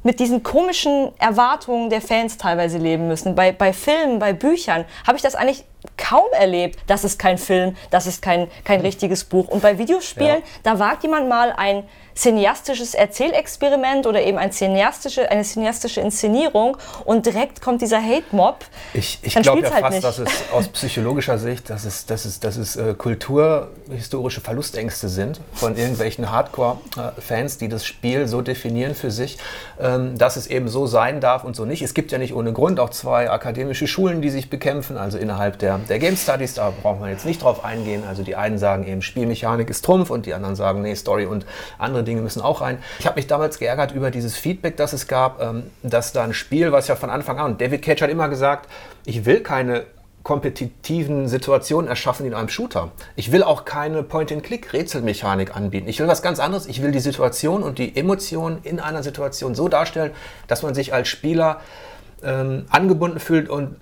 mit 0.03 0.21
diesen 0.21 0.43
komischen 0.43 1.13
Erwartungen 1.19 1.91
der 1.91 2.01
Fans 2.01 2.37
teilweise 2.37 2.79
leben 2.79 3.09
müssen. 3.09 3.35
Bei, 3.35 3.53
bei 3.53 3.73
Filmen, 3.73 4.19
bei 4.19 4.33
Büchern 4.33 4.85
habe 5.07 5.17
ich 5.17 5.23
das 5.23 5.35
eigentlich 5.35 5.65
kaum 5.97 6.27
erlebt. 6.33 6.79
Das 6.87 7.05
ist 7.05 7.19
kein 7.19 7.39
Film, 7.39 7.77
das 7.91 8.07
ist 8.07 8.23
kein, 8.23 8.49
kein 8.65 8.81
richtiges 8.81 9.25
Buch. 9.25 9.49
Und 9.49 9.63
bei 9.63 9.79
Videospielen, 9.79 10.39
ja. 10.39 10.47
da 10.63 10.79
wagt 10.79 11.03
jemand 11.03 11.29
mal 11.29 11.53
ein 11.57 11.85
cineastisches 12.15 12.95
Erzählexperiment 12.95 14.07
oder 14.07 14.23
eben 14.23 14.39
ein 14.39 14.53
cineastische, 14.53 15.31
eine 15.31 15.43
cineastische 15.43 16.01
Inszenierung 16.01 16.77
und 17.05 17.27
direkt 17.27 17.61
kommt 17.61 17.83
dieser 17.83 18.03
Hate-Mob. 18.03 18.65
Ich, 18.95 19.19
ich 19.23 19.35
glaube 19.35 19.63
ja 19.63 19.71
halt 19.71 19.81
fast, 19.81 19.93
nicht. 19.95 20.05
dass 20.05 20.19
es 20.19 20.29
aus 20.53 20.69
psychologischer 20.69 21.39
Sicht, 21.39 21.71
dass 21.71 21.85
es, 21.85 22.07
dass 22.07 22.25
es, 22.25 22.41
dass 22.41 22.57
es 22.57 22.77
äh, 22.77 22.95
kulturhistorische 22.95 24.41
Verlustängste 24.41 25.09
sind 25.09 25.41
von 25.55 25.77
irgendwelchen 25.77 26.31
Hardcore-Fans, 26.31 27.59
die 27.59 27.69
das 27.69 27.87
Spiel 27.87 28.27
so 28.29 28.43
definieren 28.43 28.95
für 28.95 29.11
sich, 29.11 29.39
ähm, 29.81 30.19
dass 30.19 30.37
es 30.37 30.47
eben 30.47 30.69
so 30.69 30.87
sein 30.87 31.21
darf 31.21 31.45
und 31.45 31.57
so 31.57 31.65
nicht. 31.65 31.83
Es 31.83 31.95
gibt 31.95 32.13
ja 32.13 32.19
nicht 32.19 32.35
ohne 32.35 32.53
Grund 32.53 32.81
auch 32.81 32.91
zwei 32.91 33.31
akademische 33.31 33.87
Schulen, 33.87 34.23
die 34.23 34.31
sich 34.31 34.51
bekämpfen, 34.51 34.97
also 34.97 35.19
innerhalb 35.19 35.59
der, 35.59 35.79
der 35.79 35.99
Game 35.99 36.17
Studies, 36.17 36.55
da 36.55 36.73
braucht 36.83 37.01
man 37.01 37.11
jetzt 37.11 37.25
nicht 37.25 37.43
drauf 37.43 37.65
eingehen. 37.65 38.05
Also 38.07 38.23
die 38.23 38.37
einen 38.37 38.59
sagen 38.59 38.87
eben 38.87 39.03
Spielmechanik 39.03 39.71
ist 39.71 39.85
Trumpf 39.85 40.11
und 40.11 40.27
die 40.27 40.35
anderen 40.35 40.57
sagen, 40.57 40.83
nee, 40.83 40.95
Story 40.95 41.27
und 41.27 41.47
andere 41.79 42.02
andere 42.03 42.05
Dinge 42.05 42.23
müssen 42.23 42.43
auch 42.43 42.61
rein. 42.61 42.79
Ich 42.99 43.07
habe 43.07 43.17
mich 43.17 43.27
damals 43.27 43.59
geärgert 43.59 43.93
über 43.93 44.11
dieses 44.11 44.37
Feedback, 44.37 44.77
das 44.77 44.93
es 44.93 45.07
gab, 45.07 45.41
ähm, 45.41 45.71
dass 45.83 46.13
da 46.13 46.25
ein 46.25 46.35
Spiel, 46.35 46.73
was 46.73 46.89
ja 46.89 46.97
von 46.97 47.11
Anfang 47.11 47.39
an, 47.39 47.59
David 47.59 47.83
Cage 47.83 48.03
hat 48.03 48.11
immer 48.11 48.29
gesagt, 48.29 48.69
ich 49.05 49.25
will 49.25 49.41
keine 49.41 49.85
kompetitiven 50.23 51.27
Situationen 51.27 51.89
erschaffen 51.89 52.25
in 52.27 52.35
einem 52.35 52.49
Shooter. 52.49 52.93
Ich 53.17 53.33
will 53.33 53.43
auch 53.43 53.65
keine 53.65 54.05
Point-and-Click-Rätselmechanik 54.05 55.57
anbieten. 55.57 55.89
Ich 55.89 55.99
will 55.99 56.07
was 56.07 56.23
ganz 56.23 56.39
anderes. 56.39 56.67
Ich 56.67 56.81
will 56.81 56.93
die 56.93 57.01
Situation 57.01 57.65
und 57.65 57.79
die 57.79 57.97
Emotionen 57.97 58.61
in 58.63 58.79
einer 58.79 59.03
Situation 59.03 59.57
so 59.57 59.69
darstellen, 59.69 60.13
dass 60.47 60.63
man 60.63 60.75
sich 60.75 60.95
als 60.95 61.09
Spieler 61.09 61.61
ähm, 62.23 62.67
angebunden 62.71 63.19
fühlt 63.19 63.49
und 63.49 63.77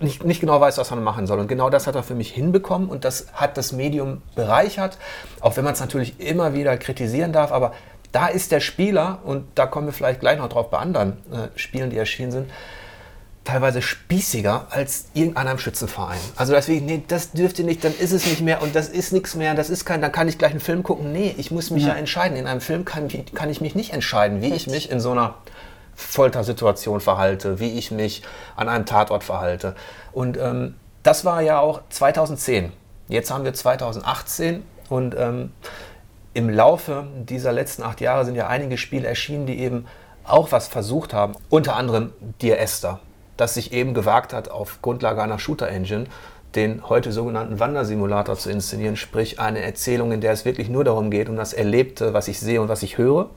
nicht, 0.00 0.24
nicht 0.24 0.40
genau 0.40 0.60
weiß, 0.60 0.78
was 0.78 0.90
man 0.90 1.02
machen 1.02 1.26
soll. 1.26 1.38
Und 1.38 1.48
genau 1.48 1.70
das 1.70 1.86
hat 1.86 1.94
er 1.94 2.02
für 2.02 2.14
mich 2.14 2.30
hinbekommen 2.30 2.88
und 2.88 3.04
das 3.04 3.26
hat 3.32 3.56
das 3.56 3.72
Medium 3.72 4.22
bereichert, 4.34 4.98
auch 5.40 5.56
wenn 5.56 5.64
man 5.64 5.72
es 5.72 5.80
natürlich 5.80 6.20
immer 6.20 6.54
wieder 6.54 6.76
kritisieren 6.76 7.32
darf, 7.32 7.52
aber 7.52 7.72
da 8.12 8.26
ist 8.26 8.52
der 8.52 8.60
Spieler, 8.60 9.20
und 9.24 9.46
da 9.54 9.66
kommen 9.66 9.86
wir 9.86 9.92
vielleicht 9.92 10.20
gleich 10.20 10.38
noch 10.38 10.48
drauf 10.48 10.70
bei 10.70 10.78
anderen 10.78 11.12
äh, 11.32 11.56
Spielen, 11.56 11.90
die 11.90 11.96
erschienen 11.96 12.32
sind, 12.32 12.50
teilweise 13.44 13.82
spießiger 13.82 14.66
als 14.70 15.06
irgendeiner 15.14 15.52
im 15.52 15.58
Schützenverein. 15.58 16.18
Also 16.36 16.52
deswegen, 16.52 16.86
nee, 16.86 17.02
das 17.06 17.32
dürft 17.32 17.58
ihr 17.58 17.64
nicht, 17.64 17.82
dann 17.84 17.94
ist 17.96 18.12
es 18.12 18.26
nicht 18.26 18.42
mehr 18.42 18.62
und 18.62 18.74
das 18.74 18.88
ist 18.88 19.12
nichts 19.12 19.34
mehr, 19.34 19.54
das 19.54 19.70
ist 19.70 19.84
kein, 19.84 20.02
dann 20.02 20.12
kann 20.12 20.28
ich 20.28 20.38
gleich 20.38 20.50
einen 20.50 20.60
Film 20.60 20.82
gucken. 20.82 21.12
Nee, 21.12 21.34
ich 21.38 21.50
muss 21.50 21.70
mich 21.70 21.84
ja, 21.84 21.90
ja 21.90 21.94
entscheiden. 21.94 22.36
In 22.36 22.46
einem 22.46 22.60
Film 22.60 22.84
kann, 22.84 23.08
kann 23.34 23.48
ich 23.48 23.60
mich 23.60 23.74
nicht 23.74 23.92
entscheiden, 23.92 24.42
wie 24.42 24.52
ich 24.52 24.66
mich 24.66 24.90
in 24.90 25.00
so 25.00 25.12
einer 25.12 25.34
Foltersituation 26.00 27.00
verhalte, 27.00 27.60
wie 27.60 27.78
ich 27.78 27.90
mich 27.90 28.22
an 28.56 28.68
einem 28.68 28.86
Tatort 28.86 29.24
verhalte. 29.24 29.74
Und 30.12 30.36
ähm, 30.36 30.74
das 31.02 31.24
war 31.24 31.42
ja 31.42 31.60
auch 31.60 31.82
2010. 31.90 32.72
Jetzt 33.08 33.30
haben 33.30 33.44
wir 33.44 33.54
2018 33.54 34.62
und 34.88 35.16
ähm, 35.18 35.52
im 36.34 36.48
Laufe 36.48 37.06
dieser 37.16 37.52
letzten 37.52 37.82
acht 37.82 38.00
Jahre 38.00 38.24
sind 38.24 38.36
ja 38.36 38.46
einige 38.46 38.78
Spiele 38.78 39.08
erschienen, 39.08 39.46
die 39.46 39.58
eben 39.58 39.86
auch 40.24 40.52
was 40.52 40.68
versucht 40.68 41.12
haben. 41.12 41.34
Unter 41.48 41.74
anderem 41.76 42.12
Dear 42.40 42.58
Esther, 42.58 43.00
das 43.36 43.54
sich 43.54 43.72
eben 43.72 43.94
gewagt 43.94 44.32
hat, 44.32 44.48
auf 44.48 44.80
Grundlage 44.82 45.22
einer 45.22 45.38
Shooter-Engine 45.38 46.06
den 46.54 46.88
heute 46.88 47.12
sogenannten 47.12 47.60
Wandersimulator 47.60 48.36
zu 48.36 48.50
inszenieren, 48.50 48.96
sprich 48.96 49.38
eine 49.38 49.60
Erzählung, 49.60 50.12
in 50.12 50.20
der 50.20 50.32
es 50.32 50.44
wirklich 50.44 50.68
nur 50.68 50.84
darum 50.84 51.10
geht, 51.10 51.28
um 51.28 51.36
das 51.36 51.52
Erlebte, 51.52 52.12
was 52.12 52.28
ich 52.28 52.40
sehe 52.40 52.60
und 52.60 52.68
was 52.68 52.82
ich 52.82 52.98
höre, 52.98 53.30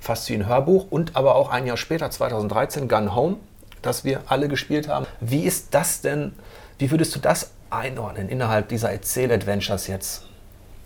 fast 0.00 0.28
wie 0.28 0.34
ein 0.34 0.46
Hörbuch 0.46 0.86
und 0.90 1.16
aber 1.16 1.34
auch 1.34 1.50
ein 1.50 1.66
Jahr 1.66 1.76
später, 1.76 2.10
2013, 2.10 2.88
Gun 2.88 3.14
Home, 3.14 3.36
das 3.82 4.04
wir 4.04 4.22
alle 4.26 4.48
gespielt 4.48 4.88
haben. 4.88 5.06
Wie 5.20 5.42
ist 5.42 5.74
das 5.74 6.00
denn, 6.00 6.32
wie 6.78 6.90
würdest 6.90 7.14
du 7.14 7.20
das 7.20 7.52
einordnen 7.70 8.28
innerhalb 8.28 8.68
dieser 8.68 8.90
Erzähl-Adventures 8.90 9.86
jetzt? 9.86 10.26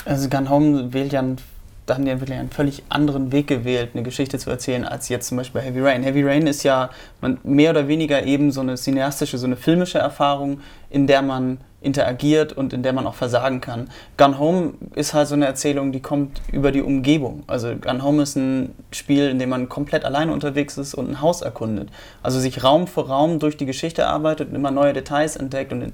Also 0.05 0.29
Gun 0.29 0.49
Home 0.49 0.93
wählt 0.93 1.13
ja 1.13 1.21
einen, 1.21 1.37
da 1.87 1.95
haben 1.95 2.05
die 2.05 2.21
wirklich 2.21 2.39
einen 2.39 2.51
völlig 2.51 2.83
anderen 2.89 3.33
Weg 3.33 3.47
gewählt, 3.47 3.91
eine 3.95 4.03
Geschichte 4.03 4.39
zu 4.39 4.51
erzählen, 4.51 4.85
als 4.85 5.09
jetzt 5.09 5.29
zum 5.29 5.37
Beispiel 5.37 5.61
bei 5.61 5.67
Heavy 5.67 5.81
Rain. 5.81 6.03
Heavy 6.03 6.23
Rain 6.23 6.47
ist 6.47 6.63
ja 6.63 6.91
mehr 7.43 7.71
oder 7.71 7.89
weniger 7.89 8.25
eben 8.25 8.51
so 8.53 8.61
eine 8.61 8.77
cineastische, 8.77 9.39
so 9.39 9.47
eine 9.47 9.57
filmische 9.57 9.99
Erfahrung, 9.99 10.61
in 10.91 11.07
der 11.07 11.23
man 11.23 11.59
interagiert 11.81 12.53
und 12.53 12.73
in 12.73 12.83
der 12.83 12.93
man 12.93 13.07
auch 13.07 13.15
versagen 13.15 13.61
kann. 13.61 13.89
Gun 14.17 14.39
Home 14.39 14.75
ist 14.95 15.15
halt 15.15 15.29
so 15.29 15.35
eine 15.35 15.47
Erzählung, 15.47 15.93
die 15.93 16.01
kommt 16.01 16.41
über 16.53 16.73
die 16.73 16.83
Umgebung. 16.83 17.45
Also 17.47 17.77
Gun 17.77 18.03
Home 18.03 18.23
ist 18.23 18.37
ein 18.37 18.75
Spiel, 18.91 19.29
in 19.29 19.39
dem 19.39 19.51
man 19.51 19.69
komplett 19.69 20.05
alleine 20.05 20.33
unterwegs 20.33 20.77
ist 20.77 20.95
und 20.95 21.09
ein 21.09 21.21
Haus 21.21 21.41
erkundet. 21.41 21.91
Also 22.23 22.41
sich 22.41 22.65
Raum 22.65 22.89
für 22.89 23.07
Raum 23.07 23.39
durch 23.39 23.57
die 23.57 23.67
Geschichte 23.67 24.07
arbeitet 24.07 24.49
und 24.51 24.57
immer 24.57 24.73
neue 24.73 24.93
Details 24.93 25.37
entdeckt 25.37 25.73
und 25.73 25.93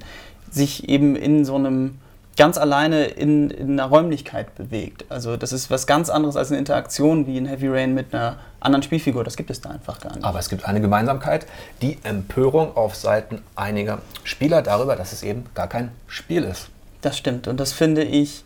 sich 0.51 0.89
eben 0.89 1.17
in 1.17 1.45
so 1.45 1.57
einem 1.57 1.99
ganz 2.37 2.59
alleine 2.59 3.05
in, 3.05 3.51
in 3.51 3.73
einer 3.73 3.89
Räumlichkeit 3.89 4.55
bewegt. 4.55 5.05
Also 5.09 5.37
das 5.37 5.53
ist 5.53 5.71
was 5.71 5.87
ganz 5.87 6.11
anderes 6.11 6.37
als 6.37 6.51
eine 6.51 6.59
Interaktion 6.59 7.27
wie 7.27 7.37
in 7.37 7.47
Heavy 7.47 7.69
Rain 7.69 7.95
mit 7.95 8.15
einer 8.15 8.39
anderen 8.61 8.83
Spielfigur. 8.83 9.25
Das 9.25 9.37
gibt 9.37 9.51
es 9.51 9.61
da 9.61 9.71
einfach 9.71 10.01
gar 10.01 10.15
nicht. 10.15 10.25
Aber 10.25 10.39
es 10.39 10.49
gibt 10.49 10.65
eine 10.65 10.81
Gemeinsamkeit, 10.81 11.47
die 11.83 11.99
Empörung 12.03 12.77
auf 12.77 12.97
Seiten 12.97 13.43
einiger 13.57 14.01
Spieler 14.25 14.63
darüber, 14.63 14.97
dass 14.97 15.13
es 15.13 15.23
eben 15.23 15.45
gar 15.55 15.69
kein 15.69 15.91
Spiel 16.09 16.43
ist. 16.43 16.69
Das 17.03 17.19
stimmt 17.19 17.49
und 17.49 17.61
das 17.61 17.73
finde 17.73 18.03
ich 18.03 18.45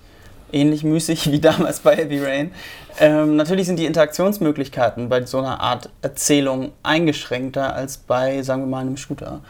ähnlich 0.53 0.85
müßig 0.85 1.31
wie 1.33 1.41
damals 1.41 1.81
bei 1.81 1.97
Heavy 1.97 2.23
Rain. 2.23 2.53
Ähm, 3.01 3.37
natürlich 3.37 3.67
sind 3.67 3.79
die 3.79 3.87
Interaktionsmöglichkeiten 3.87 5.09
bei 5.09 5.25
so 5.25 5.39
einer 5.39 5.61
Art 5.61 5.91
Erzählung 6.03 6.73
eingeschränkter 6.83 7.75
als 7.75 7.99
bei, 7.99 8.43
sagen 8.43 8.63
wir 8.63 8.67
mal, 8.67 8.81
einem 8.81 8.97
Shooter. 8.97 9.41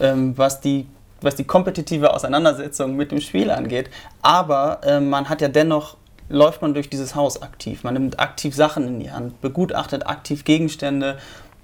Ähm, 0.00 0.36
was 0.36 0.60
die 0.60 0.86
was 1.26 1.34
die 1.34 1.44
kompetitive 1.44 2.14
Auseinandersetzung 2.14 2.96
mit 2.96 3.10
dem 3.12 3.20
Spiel 3.20 3.50
angeht. 3.50 3.90
Aber 4.22 4.80
äh, 4.84 5.00
man 5.00 5.28
hat 5.28 5.42
ja 5.42 5.48
dennoch, 5.48 5.96
läuft 6.28 6.62
man 6.62 6.74
durch 6.74 6.88
dieses 6.88 7.14
Haus 7.14 7.42
aktiv. 7.42 7.84
Man 7.84 7.94
nimmt 7.94 8.18
aktiv 8.18 8.54
Sachen 8.54 8.86
in 8.88 9.00
die 9.00 9.10
Hand, 9.10 9.40
begutachtet 9.40 10.06
aktiv 10.06 10.44
Gegenstände, 10.44 11.18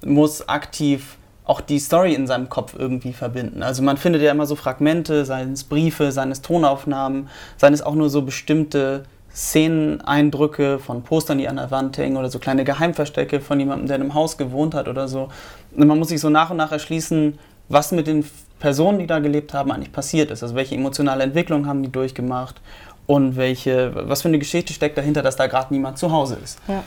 muss 0.04 0.48
aktiv 0.48 1.16
auch 1.44 1.60
die 1.60 1.78
Story 1.78 2.14
in 2.14 2.26
seinem 2.26 2.48
Kopf 2.48 2.74
irgendwie 2.78 3.12
verbinden. 3.12 3.62
Also 3.62 3.82
man 3.82 3.96
findet 3.96 4.22
ja 4.22 4.30
immer 4.30 4.46
so 4.46 4.54
Fragmente, 4.54 5.24
seien 5.24 5.52
es 5.52 5.64
Briefe, 5.64 6.12
seien 6.12 6.30
es 6.30 6.42
Tonaufnahmen, 6.42 7.28
seien 7.56 7.74
es 7.74 7.82
auch 7.82 7.94
nur 7.94 8.10
so 8.10 8.22
bestimmte 8.22 9.04
Szeneneindrücke 9.34 10.78
von 10.78 11.02
Postern, 11.02 11.38
die 11.38 11.48
an 11.48 11.56
der 11.56 11.70
Wand 11.70 11.98
hängen 11.98 12.16
oder 12.16 12.30
so 12.30 12.38
kleine 12.38 12.64
Geheimverstecke 12.64 13.40
von 13.40 13.58
jemandem, 13.58 13.88
der 13.88 13.96
in 13.96 14.02
einem 14.02 14.14
Haus 14.14 14.36
gewohnt 14.36 14.74
hat 14.74 14.88
oder 14.88 15.08
so. 15.08 15.30
Und 15.74 15.86
man 15.86 15.98
muss 15.98 16.08
sich 16.08 16.20
so 16.20 16.28
nach 16.28 16.50
und 16.50 16.58
nach 16.58 16.70
erschließen, 16.70 17.38
was 17.68 17.92
mit 17.92 18.06
den 18.06 18.24
Personen, 18.62 19.00
die 19.00 19.08
da 19.08 19.18
gelebt 19.18 19.52
haben, 19.54 19.72
eigentlich 19.72 19.90
passiert 19.90 20.30
ist. 20.30 20.44
Also 20.44 20.54
welche 20.54 20.76
emotionale 20.76 21.24
Entwicklung 21.24 21.66
haben 21.66 21.82
die 21.82 21.90
durchgemacht 21.90 22.60
und 23.08 23.36
welche, 23.36 23.92
was 24.08 24.22
für 24.22 24.28
eine 24.28 24.38
Geschichte 24.38 24.72
steckt 24.72 24.96
dahinter, 24.96 25.20
dass 25.20 25.34
da 25.34 25.48
gerade 25.48 25.74
niemand 25.74 25.98
zu 25.98 26.12
Hause 26.12 26.38
ist. 26.42 26.60
Ja. 26.68 26.84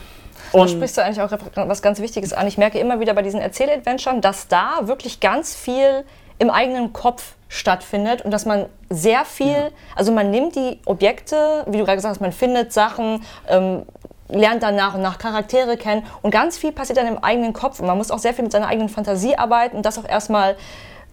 Und 0.53 0.61
da 0.61 0.67
sprichst 0.69 0.97
du 0.97 1.03
eigentlich 1.03 1.21
auch 1.21 1.37
was 1.55 1.81
ganz 1.81 1.99
Wichtiges 1.99 2.31
an. 2.31 2.47
Ich 2.47 2.57
merke 2.57 2.79
immer 2.79 3.01
wieder 3.01 3.13
bei 3.13 3.23
diesen 3.23 3.41
Erzähladventuren, 3.41 4.21
dass 4.21 4.47
da 4.47 4.79
wirklich 4.83 5.19
ganz 5.19 5.53
viel 5.53 6.05
im 6.39 6.49
eigenen 6.49 6.93
Kopf 6.93 7.33
stattfindet 7.49 8.21
und 8.21 8.31
dass 8.31 8.45
man 8.45 8.67
sehr 8.89 9.25
viel, 9.25 9.47
ja. 9.47 9.69
also 9.97 10.13
man 10.13 10.31
nimmt 10.31 10.55
die 10.55 10.79
Objekte, 10.85 11.65
wie 11.67 11.77
du 11.77 11.83
gerade 11.83 11.97
gesagt 11.97 12.15
hast, 12.15 12.21
man 12.21 12.31
findet 12.31 12.71
Sachen, 12.71 13.21
ähm, 13.49 13.83
lernt 14.29 14.63
dann 14.63 14.77
nach 14.77 14.95
und 14.95 15.01
nach 15.01 15.17
Charaktere 15.17 15.75
kennen 15.75 16.03
und 16.21 16.31
ganz 16.31 16.57
viel 16.57 16.71
passiert 16.71 16.97
dann 16.99 17.07
im 17.07 17.21
eigenen 17.21 17.51
Kopf 17.51 17.81
und 17.81 17.87
man 17.87 17.97
muss 17.97 18.11
auch 18.11 18.19
sehr 18.19 18.33
viel 18.33 18.43
mit 18.43 18.53
seiner 18.53 18.67
eigenen 18.67 18.87
Fantasie 18.87 19.35
arbeiten 19.35 19.75
und 19.75 19.85
das 19.85 19.97
auch 19.97 20.07
erstmal 20.07 20.55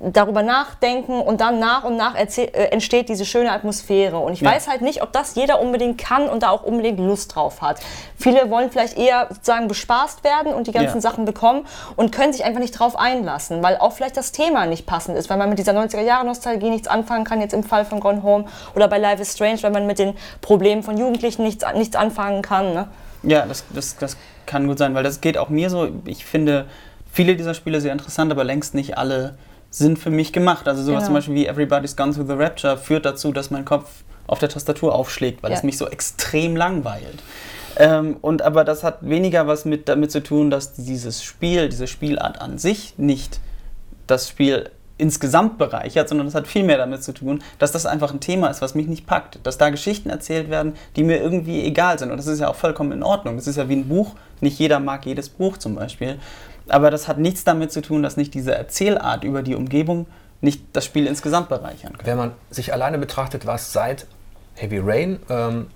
darüber 0.03 0.43
nachdenken 0.43 1.21
und 1.21 1.41
dann 1.41 1.61
nach 1.61 1.85
und 1.85 1.97
nach 1.97 2.17
äh, 2.17 2.47
entsteht 2.71 3.09
diese 3.09 3.25
schöne 3.25 3.53
Atmosphäre. 3.53 4.19
Und 4.19 4.33
ich 4.33 4.41
ja. 4.41 4.51
weiß 4.51 4.69
halt 4.69 4.83
nicht, 4.83 5.03
ob 5.03 5.13
das 5.13 5.37
jeder 5.37 5.61
unbedingt 5.61 5.99
kann 5.99 6.29
und 6.29 6.43
da 6.43 6.51
auch 6.51 6.65
unbedingt 6.65 6.99
Lust 6.99 7.35
drauf 7.35 7.63
hat. 7.63 7.79
Viele 8.17 8.51
wollen 8.51 8.71
vielleicht 8.71 8.99
eher 8.99 9.29
sozusagen 9.31 9.69
bespaßt 9.69 10.25
werden 10.25 10.53
und 10.53 10.67
die 10.67 10.73
ganzen 10.73 10.97
ja. 10.97 11.01
Sachen 11.01 11.25
bekommen 11.25 11.67
und 11.95 12.11
können 12.11 12.33
sich 12.33 12.45
einfach 12.45 12.61
nicht 12.61 12.73
drauf 12.73 12.99
einlassen, 12.99 13.63
weil 13.63 13.77
auch 13.77 13.93
vielleicht 13.93 14.17
das 14.17 14.33
Thema 14.33 14.67
nicht 14.67 14.87
passend 14.87 15.17
ist, 15.17 15.31
weil 15.31 15.39
man 15.39 15.49
mit 15.49 15.59
dieser 15.59 15.73
90er-Jahre-Nostalgie 15.73 16.71
nichts 16.71 16.89
anfangen 16.89 17.25
kann, 17.25 17.41
jetzt 17.41 17.55
im 17.55 17.63
Fall 17.63 17.85
von 17.85 18.01
Gone 18.01 18.25
Home 18.25 18.47
oder 18.75 18.89
bei 18.89 18.99
Life 18.99 19.23
is 19.23 19.33
Strange, 19.33 19.63
weil 19.63 19.71
man 19.71 19.87
mit 19.87 20.01
den 20.01 20.15
Problemen 20.41 20.83
von 20.83 20.99
Jugendlichen 20.99 21.45
nichts, 21.45 21.65
nichts 21.75 21.95
anfangen 21.95 22.43
kann. 22.43 22.75
Ne? 22.75 22.89
Ja, 23.23 23.47
das, 23.47 23.65
das, 23.71 23.97
das 23.99 24.17
kann 24.47 24.67
gut 24.67 24.79
sein, 24.79 24.95
weil 24.95 25.05
das 25.05 25.21
geht 25.21 25.39
auch 25.39 25.49
mir 25.49 25.71
so. 25.71 25.89
Ich 26.07 26.25
finde 26.25 26.67
viele 27.13 27.37
dieser 27.37 27.55
Spiele 27.55 27.81
sehr 27.81 27.93
interessant, 27.93 28.33
aber 28.33 28.43
längst 28.43 28.75
nicht 28.75 28.99
alle 28.99 29.37
sind 29.73 29.99
für 29.99 30.11
mich 30.11 30.33
gemacht. 30.33 30.69
Also 30.69 30.83
sowas 30.83 30.99
genau. 30.99 31.07
zum 31.07 31.15
Beispiel 31.15 31.35
wie 31.35 31.47
Everybody's 31.47 31.97
Gone 31.97 32.15
Through 32.15 32.27
the 32.27 32.35
Rapture 32.35 32.77
führt 32.77 33.05
dazu, 33.05 33.33
dass 33.33 33.51
mein 33.51 33.65
Kopf 33.65 34.05
auf 34.27 34.39
der 34.39 34.49
Tastatur 34.49 34.95
aufschlägt, 34.95 35.43
weil 35.43 35.51
ja. 35.51 35.57
es 35.57 35.63
mich 35.63 35.79
so 35.79 35.89
extrem 35.89 36.57
langweilt. 36.57 37.23
Ähm, 37.77 38.19
und 38.21 38.43
aber 38.43 38.65
das 38.65 38.85
hat 38.85 38.99
weniger 39.01 39.47
was 39.47 39.65
mit 39.65 39.89
damit 39.89 40.13
zu 40.13 40.23
tun, 40.23 40.51
dass 40.51 40.75
dieses 40.75 41.25
Spiel, 41.25 41.69
diese 41.69 41.87
Spielart 41.87 42.41
an 42.41 42.59
sich 42.59 42.95
nicht 42.99 43.41
das 44.07 44.29
Spiel 44.29 44.71
insgesamt 44.99 45.59
bereichert, 45.59 46.09
sondern 46.09 46.27
das 46.27 46.35
hat 46.35 46.47
viel 46.47 46.63
mehr 46.63 46.77
damit 46.79 47.03
zu 47.03 47.13
tun, 47.13 47.43
dass 47.59 47.73
das 47.73 47.87
einfach 47.87 48.13
ein 48.13 48.21
Thema 48.21 48.49
ist, 48.49 48.61
was 48.61 48.75
mich 48.75 48.87
nicht 48.87 49.07
packt. 49.07 49.41
Dass 49.43 49.59
da 49.59 49.71
Geschichten 49.71 50.11
erzählt 50.11 50.51
werden, 50.51 50.75
die 50.97 51.03
mir 51.03 51.21
irgendwie 51.21 51.65
egal 51.65 51.99
sind. 51.99 52.11
Und 52.11 52.19
das 52.19 52.27
ist 52.27 52.41
ja 52.41 52.49
auch 52.49 52.55
vollkommen 52.55 52.93
in 52.93 53.03
Ordnung. 53.03 53.37
Das 53.37 53.47
ist 53.47 53.57
ja 53.57 53.69
wie 53.69 53.77
ein 53.77 53.89
Buch. 53.89 54.15
Nicht 54.41 54.59
jeder 54.59 54.81
mag 54.81 55.07
jedes 55.07 55.29
Buch 55.29 55.57
zum 55.57 55.75
Beispiel. 55.75 56.19
Aber 56.73 56.91
das 56.91 57.07
hat 57.07 57.19
nichts 57.19 57.45
damit 57.45 57.71
zu 57.71 57.83
tun, 57.83 58.03
dass 58.03 58.17
nicht 58.17 58.33
diese 58.33 58.55
Erzählart 58.55 59.25
über 59.25 59.43
die 59.43 59.55
Umgebung 59.55 60.07
nicht 60.41 60.63
das 60.73 60.87
Spiel 60.87 61.07
insgesamt 61.07 61.51
bereichern 61.51 61.93
kann. 61.99 62.07
Wenn 62.07 62.17
man 62.17 62.33
sich 62.51 62.73
alleine 62.73 62.97
betrachtet, 62.99 63.47
was 63.47 63.73
seit 63.75 64.07
Heavy 64.55 64.81
Rain 64.83 65.19
ähm, 65.29 65.67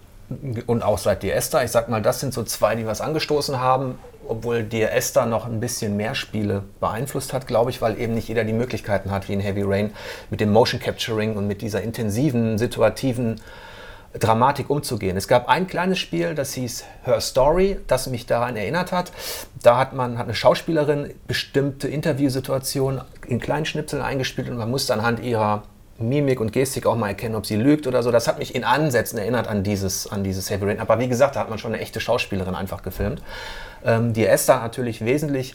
und 0.66 0.82
auch 0.82 0.96
seit 0.96 1.22
Die 1.22 1.30
Esther, 1.30 1.62
ich 1.62 1.70
sag 1.70 1.90
mal, 1.90 2.00
das 2.00 2.20
sind 2.20 2.32
so 2.32 2.42
zwei, 2.44 2.76
die 2.76 2.86
was 2.86 3.02
angestoßen 3.02 3.60
haben, 3.60 3.98
obwohl 4.26 4.64
Die 4.64 4.82
Esther 4.82 5.26
noch 5.26 5.44
ein 5.44 5.60
bisschen 5.60 5.98
mehr 5.98 6.14
Spiele 6.14 6.62
beeinflusst 6.80 7.34
hat, 7.34 7.46
glaube 7.46 7.70
ich, 7.70 7.82
weil 7.82 8.00
eben 8.00 8.14
nicht 8.14 8.28
jeder 8.28 8.44
die 8.44 8.54
Möglichkeiten 8.54 9.10
hat, 9.10 9.28
wie 9.28 9.34
in 9.34 9.40
Heavy 9.40 9.62
Rain, 9.62 9.92
mit 10.30 10.40
dem 10.40 10.50
Motion 10.50 10.80
Capturing 10.80 11.36
und 11.36 11.46
mit 11.46 11.60
dieser 11.60 11.82
intensiven, 11.82 12.56
situativen 12.56 13.40
Dramatik 14.18 14.70
umzugehen. 14.70 15.16
Es 15.16 15.28
gab 15.28 15.48
ein 15.48 15.66
kleines 15.66 15.98
Spiel, 15.98 16.34
das 16.34 16.54
hieß 16.54 16.84
Her 17.04 17.20
Story, 17.20 17.78
das 17.86 18.06
mich 18.08 18.26
daran 18.26 18.56
erinnert 18.56 18.92
hat. 18.92 19.12
Da 19.62 19.78
hat 19.78 19.92
man 19.92 20.18
hat 20.18 20.24
eine 20.26 20.34
Schauspielerin 20.34 21.14
bestimmte 21.26 21.88
Interviewsituationen 21.88 23.02
in 23.26 23.40
kleinen 23.40 23.66
Schnipseln 23.66 24.02
eingespielt 24.02 24.48
und 24.48 24.56
man 24.56 24.70
musste 24.70 24.94
anhand 24.94 25.20
ihrer 25.20 25.62
Mimik 25.98 26.40
und 26.40 26.52
Gestik 26.52 26.86
auch 26.86 26.96
mal 26.96 27.08
erkennen, 27.08 27.34
ob 27.34 27.46
sie 27.46 27.56
lügt 27.56 27.86
oder 27.86 28.02
so. 28.02 28.10
Das 28.10 28.28
hat 28.28 28.38
mich 28.38 28.54
in 28.54 28.64
Ansätzen 28.64 29.18
erinnert 29.18 29.48
an 29.48 29.62
dieses, 29.62 30.06
an 30.06 30.24
dieses 30.24 30.50
Heavy 30.50 30.66
Rain. 30.66 30.80
Aber 30.80 30.98
wie 30.98 31.08
gesagt, 31.08 31.36
da 31.36 31.40
hat 31.40 31.48
man 31.48 31.58
schon 31.58 31.72
eine 31.72 31.82
echte 31.82 32.00
Schauspielerin 32.00 32.54
einfach 32.54 32.82
gefilmt. 32.82 33.22
Ähm, 33.84 34.12
die 34.12 34.26
Esther 34.26 34.60
natürlich 34.60 35.04
wesentlich 35.04 35.54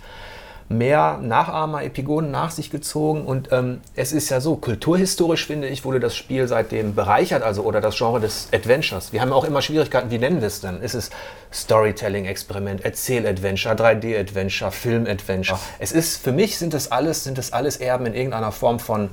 mehr 0.77 1.19
Nachahmer, 1.21 1.83
Epigonen 1.83 2.31
nach 2.31 2.51
sich 2.51 2.69
gezogen. 2.69 3.25
Und 3.25 3.51
ähm, 3.51 3.81
es 3.95 4.11
ist 4.11 4.29
ja 4.29 4.41
so, 4.41 4.55
kulturhistorisch 4.55 5.45
finde 5.45 5.67
ich, 5.67 5.85
wurde 5.85 5.99
das 5.99 6.15
Spiel 6.15 6.47
seitdem 6.47 6.95
bereichert, 6.95 7.43
also 7.43 7.63
oder 7.63 7.81
das 7.81 7.97
Genre 7.97 8.19
des 8.19 8.49
Adventures. 8.53 9.13
Wir 9.13 9.21
haben 9.21 9.33
auch 9.33 9.43
immer 9.43 9.61
Schwierigkeiten, 9.61 10.11
wie 10.11 10.17
nennen 10.17 10.41
wir 10.41 10.47
es 10.47 10.61
denn? 10.61 10.81
Ist 10.81 10.93
es 10.93 11.09
Storytelling-Experiment, 11.53 12.83
Erzähl-Adventure, 12.83 13.75
3D-Adventure, 13.75 14.71
Film-Adventure? 14.71 15.59
Es 15.79 15.91
ist, 15.91 16.23
für 16.23 16.31
mich 16.31 16.57
sind 16.57 16.73
das 16.73 16.91
alles, 16.91 17.23
sind 17.23 17.37
das 17.37 17.53
alles 17.53 17.77
Erben 17.77 18.05
in 18.05 18.13
irgendeiner 18.13 18.51
Form 18.51 18.79
von 18.79 19.09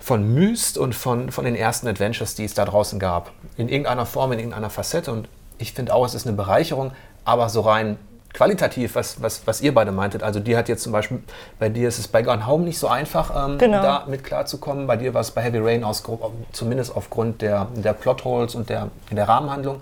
von 0.00 0.32
Myst 0.32 0.78
und 0.78 0.94
von, 0.94 1.32
von 1.32 1.44
den 1.44 1.56
ersten 1.56 1.88
Adventures, 1.88 2.36
die 2.36 2.44
es 2.44 2.54
da 2.54 2.64
draußen 2.64 2.98
gab. 2.98 3.32
In 3.56 3.68
irgendeiner 3.68 4.06
Form, 4.06 4.32
in 4.32 4.38
irgendeiner 4.38 4.70
Facette. 4.70 5.12
Und 5.12 5.28
ich 5.58 5.72
finde 5.72 5.92
auch, 5.92 6.06
es 6.06 6.14
ist 6.14 6.26
eine 6.26 6.36
Bereicherung, 6.36 6.92
aber 7.24 7.48
so 7.48 7.60
rein 7.60 7.98
qualitativ, 8.38 8.94
was, 8.94 9.20
was, 9.20 9.42
was 9.46 9.60
ihr 9.60 9.74
beide 9.74 9.90
meintet. 9.90 10.22
Also 10.22 10.38
die 10.38 10.56
hat 10.56 10.68
jetzt 10.68 10.84
zum 10.84 10.92
Beispiel, 10.92 11.18
bei 11.58 11.68
dir 11.68 11.88
ist 11.88 11.98
es 11.98 12.06
bei 12.06 12.22
Gone 12.22 12.46
Home 12.46 12.64
nicht 12.64 12.78
so 12.78 12.86
einfach, 12.86 13.32
ähm, 13.34 13.58
Genau. 13.58 13.82
da 13.82 14.04
mit 14.06 14.22
klarzukommen. 14.22 14.86
Bei 14.86 14.96
dir 14.96 15.12
war 15.12 15.22
es 15.22 15.32
bei 15.32 15.42
Heavy 15.42 15.58
Rain 15.58 15.82
aus, 15.82 16.04
zumindest 16.52 16.96
aufgrund 16.96 17.42
der, 17.42 17.66
der 17.74 17.94
Plotholes 17.94 18.54
und 18.54 18.70
der, 18.70 18.90
der 19.10 19.28
Rahmenhandlung. 19.28 19.80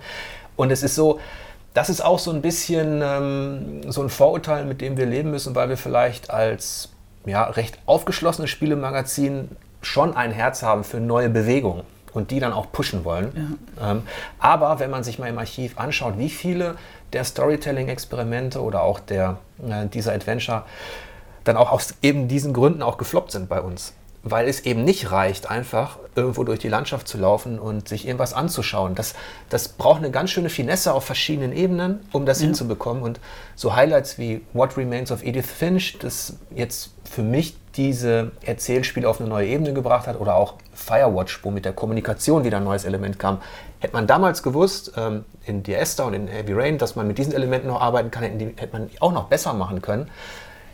Und 0.57 0.73
es 0.73 0.83
ist 0.83 0.95
so, 0.95 1.21
das 1.75 1.91
ist 1.91 2.01
auch 2.03 2.19
so 2.19 2.31
ein 2.31 2.41
bisschen 2.41 3.03
ähm, 3.05 3.93
so 3.93 4.03
ein 4.03 4.09
Vorurteil, 4.09 4.65
mit 4.65 4.81
dem 4.81 4.97
wir 4.97 5.05
leben 5.05 5.31
müssen, 5.31 5.55
weil 5.55 5.69
wir 5.69 5.77
vielleicht 5.77 6.31
als 6.31 6.89
ja, 7.27 7.45
recht 7.45 7.79
aufgeschlossenes 7.85 8.49
Spielemagazin 8.49 9.51
schon 9.83 10.17
ein 10.17 10.31
Herz 10.33 10.63
haben 10.63 10.83
für 10.83 10.99
neue 10.99 11.29
Bewegungen 11.29 11.83
und 12.17 12.31
die 12.31 12.41
dann 12.41 12.53
auch 12.53 12.73
pushen 12.73 13.05
wollen. 13.05 13.59
Ähm, 13.81 14.03
aber 14.39 14.79
wenn 14.79 14.91
man 14.91 15.05
sich 15.05 15.19
mal 15.19 15.29
im 15.29 15.39
Archiv 15.39 15.79
anschaut, 15.79 16.19
wie 16.19 16.31
viele 16.31 16.77
der 17.13 17.25
Storytelling-Experimente 17.25 18.61
oder 18.61 18.83
auch 18.83 19.01
der, 19.01 19.39
äh, 19.67 19.87
dieser 19.87 20.13
Adventure 20.13 20.65
dann 21.45 21.57
auch 21.57 21.71
aus 21.71 21.95
eben 22.03 22.27
diesen 22.27 22.53
Gründen 22.53 22.83
auch 22.83 22.99
gefloppt 22.99 23.31
sind 23.31 23.49
bei 23.49 23.61
uns. 23.61 23.93
Weil 24.29 24.49
es 24.49 24.61
eben 24.61 24.83
nicht 24.83 25.13
reicht, 25.13 25.49
einfach 25.49 26.01
irgendwo 26.17 26.43
durch 26.43 26.59
die 26.59 26.69
Landschaft 26.69 27.07
zu 27.07 27.17
laufen 27.17 27.61
und 27.61 27.89
sich 27.89 28.07
irgendwas 28.07 28.33
anzuschauen. 28.33 28.97
Das, 28.97 29.15
das 29.51 29.69
braucht 29.69 29.99
eine 29.99 30.11
ganz 30.11 30.31
schöne 30.31 30.49
Finesse 30.49 30.93
auf 30.93 31.05
verschiedenen 31.05 31.53
Ebenen, 31.53 32.01
um 32.11 32.27
das 32.27 32.41
hinzubekommen. 32.41 33.05
Und 33.05 33.21
so 33.55 33.77
Highlights 33.77 34.19
wie 34.19 34.41
What 34.53 34.77
Remains 34.77 35.13
of 35.13 35.23
Edith 35.23 35.47
Finch, 35.47 35.99
das 36.01 36.35
jetzt 36.53 36.91
für 37.05 37.23
mich 37.23 37.57
diese 37.77 38.33
Erzählspiele 38.45 39.09
auf 39.09 39.21
eine 39.21 39.29
neue 39.29 39.47
Ebene 39.47 39.73
gebracht 39.73 40.09
hat, 40.09 40.19
oder 40.19 40.35
auch 40.35 40.55
Firewatch, 40.75 41.45
wo 41.45 41.53
mit 41.53 41.65
der 41.65 41.73
Kommunikation 41.73 42.43
wieder 42.43 42.57
ein 42.57 42.65
neues 42.65 42.85
Element 42.85 43.21
kam. 43.21 43.41
Hätte 43.79 43.95
man 43.95 44.09
damals 44.09 44.43
gewusst, 44.43 44.93
ähm, 44.97 45.25
in 45.45 45.65
Esther 45.65 46.07
und 46.07 46.15
in 46.15 46.27
Heavy 46.27 46.53
Rain, 46.53 46.79
dass 46.79 46.97
man 46.97 47.07
mit 47.07 47.19
diesen 47.19 47.33
Elementen 47.33 47.69
noch 47.69 47.81
arbeiten 47.81 48.11
kann, 48.11 48.25
hätte 48.25 48.73
man 48.73 48.91
auch 48.99 49.13
noch 49.13 49.29
besser 49.29 49.53
machen 49.53 49.83
können. 49.83 50.11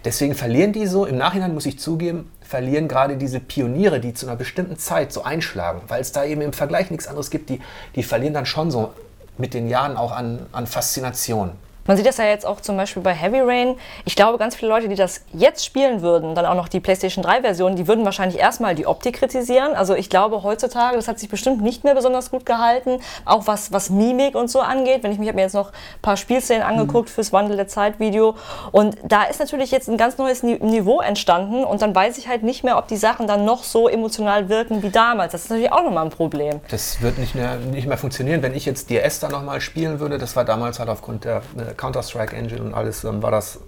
Deswegen 0.04 0.34
verlieren 0.34 0.72
die 0.72 0.86
so, 0.86 1.06
im 1.06 1.16
Nachhinein 1.16 1.54
muss 1.54 1.66
ich 1.66 1.78
zugeben, 1.78 2.30
verlieren 2.40 2.88
gerade 2.88 3.16
diese 3.16 3.38
Pioniere, 3.38 4.00
die 4.00 4.14
zu 4.14 4.26
einer 4.26 4.36
bestimmten 4.36 4.76
Zeit 4.76 5.12
so 5.12 5.22
einschlagen, 5.22 5.82
weil 5.88 6.00
es 6.00 6.10
da 6.12 6.24
eben 6.24 6.40
im 6.40 6.52
Vergleich 6.52 6.90
nichts 6.90 7.06
anderes 7.06 7.30
gibt, 7.30 7.50
die, 7.50 7.60
die 7.94 8.02
verlieren 8.02 8.34
dann 8.34 8.46
schon 8.46 8.70
so 8.70 8.92
mit 9.38 9.54
den 9.54 9.68
Jahren 9.68 9.96
auch 9.96 10.12
an, 10.12 10.46
an 10.50 10.66
Faszination. 10.66 11.52
Man 11.86 11.96
sieht 11.96 12.06
das 12.06 12.16
ja 12.18 12.24
jetzt 12.26 12.46
auch 12.46 12.60
zum 12.60 12.76
Beispiel 12.76 13.02
bei 13.02 13.12
Heavy 13.12 13.40
Rain. 13.40 13.76
Ich 14.04 14.14
glaube, 14.14 14.38
ganz 14.38 14.54
viele 14.54 14.70
Leute, 14.70 14.88
die 14.88 14.94
das 14.94 15.22
jetzt 15.32 15.64
spielen 15.64 16.00
würden, 16.02 16.34
dann 16.34 16.46
auch 16.46 16.54
noch 16.54 16.68
die 16.68 16.80
PlayStation 16.80 17.24
3-Version, 17.24 17.74
die 17.76 17.88
würden 17.88 18.04
wahrscheinlich 18.04 18.38
erstmal 18.40 18.74
die 18.74 18.86
Optik 18.86 19.16
kritisieren. 19.16 19.74
Also 19.74 19.94
ich 19.94 20.08
glaube 20.08 20.42
heutzutage, 20.42 20.96
das 20.96 21.08
hat 21.08 21.18
sich 21.18 21.28
bestimmt 21.28 21.60
nicht 21.60 21.82
mehr 21.84 21.94
besonders 21.94 22.30
gut 22.30 22.46
gehalten, 22.46 23.00
auch 23.24 23.46
was, 23.46 23.72
was 23.72 23.90
Mimik 23.90 24.34
und 24.34 24.48
so 24.48 24.60
angeht. 24.60 25.02
Wenn 25.02 25.12
ich 25.12 25.18
mich 25.18 25.28
habe 25.28 25.36
mir 25.36 25.42
jetzt 25.42 25.54
noch 25.54 25.68
ein 25.70 26.02
paar 26.02 26.16
Spielszenen 26.16 26.62
angeguckt 26.62 27.10
fürs 27.10 27.32
Wandel 27.32 27.56
der 27.56 27.66
Zeit 27.68 27.98
Video 27.98 28.36
und 28.70 28.96
da 29.04 29.24
ist 29.24 29.40
natürlich 29.40 29.70
jetzt 29.70 29.88
ein 29.88 29.96
ganz 29.96 30.18
neues 30.18 30.42
Ni- 30.42 30.58
Niveau 30.62 31.00
entstanden 31.00 31.64
und 31.64 31.82
dann 31.82 31.94
weiß 31.94 32.18
ich 32.18 32.28
halt 32.28 32.42
nicht 32.42 32.62
mehr, 32.64 32.78
ob 32.78 32.88
die 32.88 32.96
Sachen 32.96 33.26
dann 33.26 33.44
noch 33.44 33.64
so 33.64 33.88
emotional 33.88 34.48
wirken 34.48 34.82
wie 34.82 34.90
damals. 34.90 35.32
Das 35.32 35.44
ist 35.44 35.50
natürlich 35.50 35.72
auch 35.72 35.82
nochmal 35.82 36.04
ein 36.04 36.10
Problem. 36.10 36.60
Das 36.70 37.00
wird 37.02 37.18
nicht 37.18 37.34
mehr, 37.34 37.56
nicht 37.56 37.86
mehr 37.88 37.98
funktionieren. 37.98 38.42
Wenn 38.42 38.54
ich 38.54 38.66
jetzt 38.66 38.88
Dear 38.90 39.04
Esther 39.04 39.28
nochmal 39.30 39.60
spielen 39.60 39.98
würde, 40.00 40.18
das 40.18 40.36
war 40.36 40.44
damals 40.44 40.78
halt 40.78 40.88
aufgrund 40.88 41.24
der 41.24 41.38
äh, 41.56 41.71
Counter-Strike-Engine 41.74 42.62
und 42.62 42.74
alles, 42.74 43.04
ähm, 43.04 43.22
war 43.22 43.30
das 43.30 43.60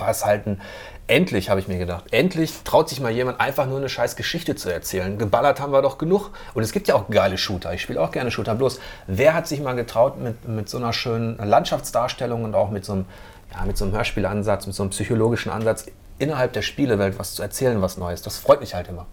war 0.00 0.10
es 0.10 0.24
halt 0.24 0.46
ein. 0.46 0.60
Endlich, 1.06 1.50
habe 1.50 1.58
ich 1.58 1.66
mir 1.66 1.78
gedacht. 1.78 2.04
Endlich 2.12 2.62
traut 2.62 2.88
sich 2.88 3.00
mal 3.00 3.10
jemand 3.10 3.40
einfach 3.40 3.66
nur 3.66 3.78
eine 3.78 3.88
scheiß 3.88 4.14
Geschichte 4.14 4.54
zu 4.54 4.72
erzählen. 4.72 5.18
Geballert 5.18 5.60
haben 5.60 5.72
wir 5.72 5.82
doch 5.82 5.98
genug. 5.98 6.30
Und 6.54 6.62
es 6.62 6.70
gibt 6.70 6.86
ja 6.86 6.94
auch 6.94 7.08
geile 7.10 7.36
Shooter. 7.36 7.74
Ich 7.74 7.82
spiele 7.82 8.00
auch 8.00 8.12
gerne 8.12 8.30
Shooter. 8.30 8.54
Bloß, 8.54 8.78
wer 9.08 9.34
hat 9.34 9.48
sich 9.48 9.60
mal 9.60 9.74
getraut, 9.74 10.20
mit, 10.20 10.46
mit 10.46 10.68
so 10.68 10.78
einer 10.78 10.92
schönen 10.92 11.36
Landschaftsdarstellung 11.38 12.44
und 12.44 12.54
auch 12.54 12.70
mit 12.70 12.84
so 12.84 12.92
einem, 12.92 13.06
ja, 13.52 13.64
mit 13.64 13.76
so 13.76 13.84
einem 13.84 13.94
Hörspielansatz, 13.94 14.66
mit 14.66 14.76
so 14.76 14.84
einem 14.84 14.90
psychologischen 14.90 15.50
Ansatz 15.50 15.86
innerhalb 16.20 16.52
der 16.52 16.62
Spielewelt 16.62 17.18
was 17.18 17.34
zu 17.34 17.42
erzählen, 17.42 17.82
was 17.82 17.96
Neues? 17.96 18.22
Das 18.22 18.38
freut 18.38 18.60
mich 18.60 18.74
halt 18.74 18.86
immer. 18.86 19.06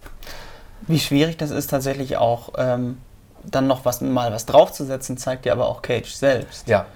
Wie 0.82 1.00
schwierig 1.00 1.36
das 1.36 1.50
ist, 1.50 1.66
tatsächlich 1.68 2.16
auch 2.16 2.50
ähm, 2.58 2.98
dann 3.42 3.66
noch 3.66 3.84
was, 3.84 4.00
mal 4.02 4.32
was 4.32 4.46
draufzusetzen, 4.46 5.16
zeigt 5.18 5.46
ja 5.46 5.52
aber 5.52 5.66
auch 5.66 5.82
Cage 5.82 6.12
selbst. 6.12 6.68
Ja, 6.68 6.86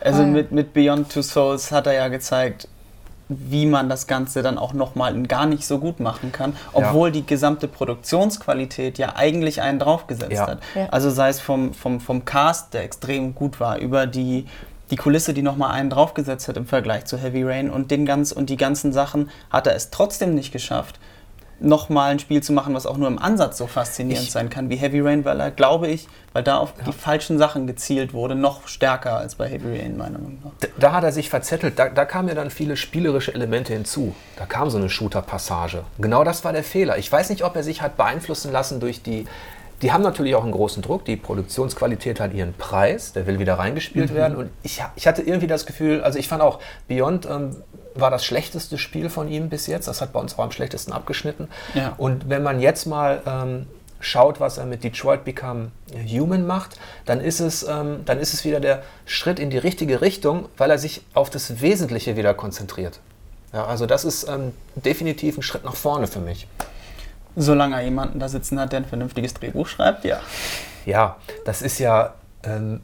Also 0.00 0.20
Ah, 0.22 0.26
ja. 0.26 0.30
mit, 0.32 0.52
mit 0.52 0.72
Beyond 0.74 1.10
Two 1.12 1.22
Souls 1.22 1.70
hat 1.72 1.86
er 1.86 1.94
ja 1.94 2.08
gezeigt, 2.08 2.68
wie 3.28 3.64
man 3.64 3.88
das 3.88 4.06
Ganze 4.06 4.42
dann 4.42 4.58
auch 4.58 4.74
nochmal 4.74 5.22
gar 5.22 5.46
nicht 5.46 5.66
so 5.66 5.78
gut 5.78 5.98
machen 5.98 6.30
kann, 6.30 6.54
obwohl 6.74 7.10
die 7.10 7.24
gesamte 7.24 7.68
Produktionsqualität 7.68 8.98
ja 8.98 9.16
eigentlich 9.16 9.62
einen 9.62 9.78
draufgesetzt 9.78 10.32
Ja. 10.32 10.46
hat. 10.46 10.58
Ja. 10.74 10.86
Also 10.90 11.10
sei 11.10 11.30
es 11.30 11.40
vom, 11.40 11.72
vom, 11.72 12.00
vom 12.00 12.24
Cast, 12.26 12.74
der 12.74 12.82
extrem 12.84 13.34
gut 13.34 13.60
war, 13.60 13.78
über 13.78 14.06
die, 14.06 14.46
die 14.90 14.96
Kulisse, 14.96 15.32
die 15.32 15.40
nochmal 15.42 15.70
einen 15.72 15.88
draufgesetzt 15.90 16.48
hat 16.48 16.56
im 16.58 16.66
Vergleich 16.66 17.06
zu 17.06 17.16
Heavy 17.16 17.42
Rain 17.44 17.70
und, 17.70 17.90
den 17.90 18.04
ganz, 18.04 18.30
und 18.30 18.50
die 18.50 18.58
ganzen 18.58 18.92
Sachen, 18.92 19.30
hat 19.50 19.66
er 19.66 19.74
es 19.74 19.90
trotzdem 19.90 20.34
nicht 20.34 20.52
geschafft, 20.52 20.98
nochmal 21.60 22.10
ein 22.10 22.18
Spiel 22.18 22.42
zu 22.42 22.52
machen, 22.52 22.74
was 22.74 22.86
auch 22.86 22.96
nur 22.96 23.08
im 23.08 23.18
Ansatz 23.18 23.58
so 23.58 23.66
faszinierend 23.66 24.26
Ich- 24.26 24.32
sein 24.32 24.50
kann 24.50 24.70
wie 24.70 24.76
Heavy 24.76 25.00
Rain, 25.00 25.24
weil 25.24 25.40
er, 25.40 25.50
glaube 25.50 25.88
ich, 25.88 26.08
weil 26.32 26.42
da 26.42 26.58
auf 26.58 26.72
die 26.86 26.92
falschen 26.92 27.38
Sachen 27.38 27.66
gezielt 27.66 28.12
wurde, 28.12 28.34
noch 28.34 28.66
stärker 28.66 29.16
als 29.16 29.36
bei 29.36 29.48
Heavy 29.48 29.78
Rain, 29.78 29.96
meiner 29.96 30.18
Meinung 30.18 30.38
nach. 30.44 30.50
Da, 30.60 30.68
da 30.78 30.92
hat 30.92 31.04
er 31.04 31.12
sich 31.12 31.30
verzettelt. 31.30 31.78
Da, 31.78 31.88
da 31.88 32.04
kamen 32.04 32.28
ja 32.28 32.34
dann 32.34 32.50
viele 32.50 32.76
spielerische 32.76 33.32
Elemente 33.34 33.72
hinzu. 33.72 34.14
Da 34.36 34.46
kam 34.46 34.68
so 34.70 34.78
eine 34.78 34.90
Shooter-Passage. 34.90 35.84
Genau 35.98 36.24
das 36.24 36.44
war 36.44 36.52
der 36.52 36.64
Fehler. 36.64 36.98
Ich 36.98 37.10
weiß 37.10 37.30
nicht, 37.30 37.44
ob 37.44 37.54
er 37.56 37.62
sich 37.62 37.82
hat 37.82 37.96
beeinflussen 37.96 38.50
lassen 38.52 38.80
durch 38.80 39.02
die. 39.02 39.26
Die 39.82 39.92
haben 39.92 40.02
natürlich 40.02 40.34
auch 40.34 40.42
einen 40.44 40.52
großen 40.52 40.82
Druck. 40.82 41.04
Die 41.04 41.16
Produktionsqualität 41.16 42.18
hat 42.18 42.32
ihren 42.32 42.54
Preis. 42.54 43.12
Der 43.12 43.26
will 43.26 43.38
wieder 43.38 43.58
reingespielt 43.58 44.14
werden. 44.14 44.36
Und 44.36 44.50
ich, 44.62 44.82
ich 44.96 45.06
hatte 45.06 45.22
irgendwie 45.22 45.46
das 45.48 45.66
Gefühl, 45.66 46.02
also 46.02 46.18
ich 46.18 46.26
fand 46.28 46.42
auch, 46.42 46.58
Beyond 46.88 47.26
ähm, 47.26 47.56
war 47.94 48.10
das 48.10 48.24
schlechteste 48.24 48.78
Spiel 48.78 49.08
von 49.08 49.28
ihm 49.28 49.48
bis 49.48 49.66
jetzt. 49.66 49.88
Das 49.88 50.00
hat 50.00 50.12
bei 50.12 50.20
uns 50.20 50.34
auch 50.34 50.44
am 50.44 50.50
schlechtesten 50.50 50.92
abgeschnitten. 50.92 51.48
Ja. 51.74 51.94
Und 51.96 52.28
wenn 52.28 52.42
man 52.42 52.60
jetzt 52.60 52.86
mal 52.86 53.22
ähm, 53.26 53.66
schaut, 54.00 54.40
was 54.40 54.58
er 54.58 54.66
mit 54.66 54.84
Detroit 54.84 55.24
Become 55.24 55.70
Human 56.06 56.46
macht, 56.46 56.78
dann 57.06 57.20
ist, 57.20 57.40
es, 57.40 57.62
ähm, 57.62 58.02
dann 58.04 58.18
ist 58.18 58.34
es 58.34 58.44
wieder 58.44 58.60
der 58.60 58.82
Schritt 59.06 59.38
in 59.38 59.50
die 59.50 59.58
richtige 59.58 60.00
Richtung, 60.00 60.48
weil 60.56 60.70
er 60.70 60.78
sich 60.78 61.02
auf 61.14 61.30
das 61.30 61.60
Wesentliche 61.60 62.16
wieder 62.16 62.34
konzentriert. 62.34 63.00
Ja, 63.52 63.66
also 63.66 63.86
das 63.86 64.04
ist 64.04 64.28
ähm, 64.28 64.52
definitiv 64.74 65.38
ein 65.38 65.42
Schritt 65.42 65.64
nach 65.64 65.76
vorne 65.76 66.06
für 66.06 66.18
mich. 66.18 66.48
Solange 67.36 67.76
er 67.76 67.82
jemanden 67.82 68.18
da 68.18 68.28
sitzen 68.28 68.60
hat, 68.60 68.72
der 68.72 68.80
ein 68.80 68.84
vernünftiges 68.84 69.34
Drehbuch 69.34 69.66
schreibt, 69.68 70.04
ja. 70.04 70.20
Ja, 70.86 71.16
das 71.44 71.62
ist 71.62 71.78
ja, 71.78 72.14
ähm, 72.42 72.80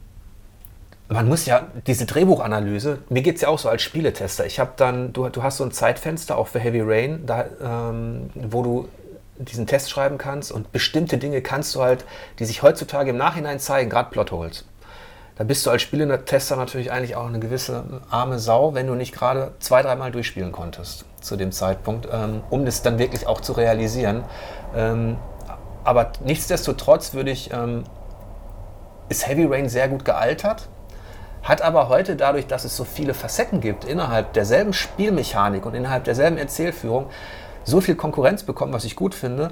man 1.11 1.27
muss 1.27 1.45
ja 1.45 1.67
diese 1.87 2.05
Drehbuchanalyse, 2.05 2.99
mir 3.09 3.21
geht 3.21 3.35
es 3.35 3.41
ja 3.41 3.49
auch 3.49 3.59
so 3.59 3.69
als 3.69 3.81
Spieletester. 3.81 4.45
Ich 4.45 4.59
habe 4.59 4.71
dann, 4.77 5.13
du, 5.13 5.27
du 5.29 5.43
hast 5.43 5.57
so 5.57 5.63
ein 5.65 5.71
Zeitfenster 5.71 6.37
auch 6.37 6.47
für 6.47 6.59
Heavy 6.59 6.81
Rain, 6.81 7.25
da, 7.25 7.45
ähm, 7.61 8.29
wo 8.33 8.63
du 8.63 8.87
diesen 9.37 9.67
Test 9.67 9.89
schreiben 9.89 10.17
kannst 10.17 10.51
und 10.51 10.71
bestimmte 10.71 11.17
Dinge 11.17 11.41
kannst 11.41 11.75
du 11.75 11.81
halt, 11.81 12.05
die 12.39 12.45
sich 12.45 12.61
heutzutage 12.61 13.09
im 13.09 13.17
Nachhinein 13.17 13.59
zeigen, 13.59 13.89
gerade 13.89 14.09
Plotholes. 14.09 14.65
Da 15.35 15.43
bist 15.43 15.65
du 15.65 15.71
als 15.71 15.81
Spieletester 15.81 16.55
natürlich 16.55 16.91
eigentlich 16.91 17.15
auch 17.15 17.25
eine 17.25 17.39
gewisse 17.39 17.83
arme 18.09 18.37
Sau, 18.37 18.73
wenn 18.73 18.87
du 18.87 18.95
nicht 18.95 19.13
gerade 19.13 19.53
zwei, 19.59 19.81
dreimal 19.81 20.11
durchspielen 20.11 20.51
konntest 20.51 21.05
zu 21.19 21.35
dem 21.35 21.51
Zeitpunkt, 21.51 22.07
ähm, 22.11 22.41
um 22.49 22.65
das 22.65 22.83
dann 22.83 22.99
wirklich 22.99 23.27
auch 23.27 23.41
zu 23.41 23.53
realisieren. 23.53 24.23
Ähm, 24.75 25.17
aber 25.83 26.11
nichtsdestotrotz 26.23 27.13
würde 27.13 27.31
ich, 27.31 27.51
ähm, 27.51 27.83
ist 29.09 29.27
Heavy 29.27 29.45
Rain 29.45 29.67
sehr 29.67 29.87
gut 29.89 30.05
gealtert, 30.05 30.69
hat 31.43 31.61
aber 31.61 31.89
heute 31.89 32.15
dadurch, 32.15 32.47
dass 32.47 32.65
es 32.65 32.75
so 32.75 32.83
viele 32.83 33.13
Facetten 33.13 33.61
gibt 33.61 33.83
innerhalb 33.83 34.33
derselben 34.33 34.73
Spielmechanik 34.73 35.65
und 35.65 35.73
innerhalb 35.73 36.03
derselben 36.03 36.37
Erzählführung, 36.37 37.07
so 37.63 37.81
viel 37.81 37.95
Konkurrenz 37.95 38.43
bekommen, 38.43 38.73
was 38.73 38.85
ich 38.85 38.95
gut 38.95 39.15
finde, 39.15 39.51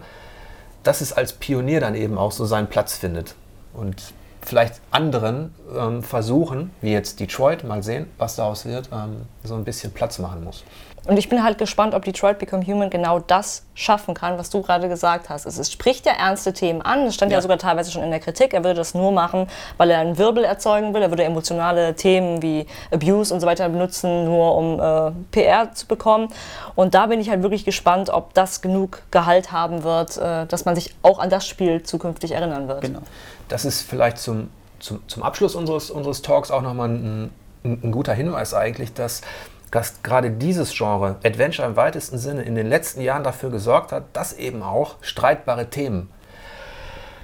dass 0.84 1.02
es 1.02 1.13
als 1.13 1.34
Pionier 1.34 1.80
dann 1.80 1.95
eben 1.95 2.17
auch 2.17 2.32
so 2.32 2.45
seinen 2.45 2.67
Platz 2.67 2.95
findet. 2.95 3.36
Und 3.73 4.13
vielleicht 4.41 4.82
anderen 4.91 5.54
ähm, 5.78 6.02
versuchen, 6.04 6.71
wie 6.82 6.91
jetzt 6.91 7.19
Detroit, 7.19 7.63
mal 7.63 7.84
sehen, 7.84 8.08
was 8.17 8.36
daraus 8.36 8.65
wird, 8.65 8.89
ähm, 8.91 9.23
so 9.43 9.56
ein 9.56 9.63
bisschen 9.63 9.91
Platz 9.91 10.19
machen 10.19 10.43
muss. 10.43 10.63
Und 11.10 11.17
ich 11.17 11.28
bin 11.28 11.43
halt 11.43 11.58
gespannt, 11.58 11.95
ob 11.95 12.06
Detroit 12.06 12.38
Become 12.38 12.63
Human 12.67 12.91
genau 12.91 13.17
das 13.17 13.63
schaffen 13.74 14.13
kann, 14.13 14.38
was 14.38 14.52
du 14.52 14.62
gerade 14.62 14.88
gesagt 14.89 15.28
hast. 15.30 15.48
Es 15.48 15.72
spricht 15.72 16.06
ja 16.06 16.12
ernste 16.12 16.54
Themen 16.54 16.84
an. 16.84 17.08
Es 17.08 17.15
stand 17.15 17.32
ja. 17.32 17.39
Ja. 17.39 17.41
sogar 17.41 17.58
teilweise 17.58 17.89
schon 17.91 18.04
in 18.04 18.12
der 18.12 18.19
Kritik. 18.19 18.54
Er 18.54 18.63
würde 18.63 18.76
das 18.76 18.93
nur 18.93 19.12
machen, 19.12 19.48
weil 19.78 19.89
er 19.89 20.02
einen 20.02 20.19
Wirbel 20.19 20.43
erzeugen 20.43 20.93
will. 20.93 21.02
Er 21.02 21.10
würde 21.10 21.24
emotionale 21.24 21.95
Themen 21.95 22.43
wie 22.43 22.67
Abuse 22.91 23.34
und 23.34 23.39
so 23.39 23.48
weiter 23.48 23.67
benutzen, 23.69 24.26
nur 24.26 24.56
um 24.56 24.80
äh, 24.80 25.12
PR 25.32 25.74
zu 25.74 25.88
bekommen. 25.88 26.28
Und 26.76 26.93
da 26.93 27.08
bin 27.08 27.19
ich 27.19 27.32
halt 27.32 27.41
wirklich 27.41 27.65
gespannt, 27.65 28.12
ob 28.12 28.36
das 28.36 28.62
genug 28.62 29.02
Gehalt 29.10 29.52
haben 29.52 29.84
wird, 29.84 30.15
äh, 30.17 30.45
dass 30.45 30.65
man 30.65 30.76
sich 30.76 30.93
auch 31.02 31.17
an 31.17 31.32
das 31.32 31.48
Spiel 31.48 31.82
zukünftig 31.82 32.34
erinnern 32.34 32.67
wird. 32.67 32.82
Genau. 32.82 33.00
Das 33.48 33.65
ist 33.65 33.82
vielleicht 33.82 34.19
zum, 34.19 34.52
zum, 34.80 35.02
zum 35.08 35.24
Abschluss 35.24 35.56
unseres, 35.56 35.89
unseres 35.89 36.22
Talks 36.22 36.52
auch 36.52 36.62
nochmal 36.62 36.89
ein, 36.89 37.32
ein, 37.63 37.80
ein 37.84 37.91
guter 37.91 38.13
Hinweis 38.13 38.54
eigentlich, 38.54 38.93
dass, 38.93 39.22
dass 39.71 40.01
gerade 40.03 40.32
dieses 40.32 40.73
Genre, 40.75 41.17
Adventure 41.23 41.67
im 41.67 41.75
weitesten 41.75 42.17
Sinne, 42.17 42.43
in 42.43 42.55
den 42.55 42.67
letzten 42.67 43.01
Jahren 43.01 43.23
dafür 43.23 43.49
gesorgt 43.49 43.91
hat, 43.91 44.03
dass 44.13 44.34
eben 44.34 44.63
auch 44.63 44.95
streitbare 45.01 45.69
Themen 45.69 46.10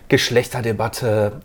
Geschlechterdebatte, 0.08 1.42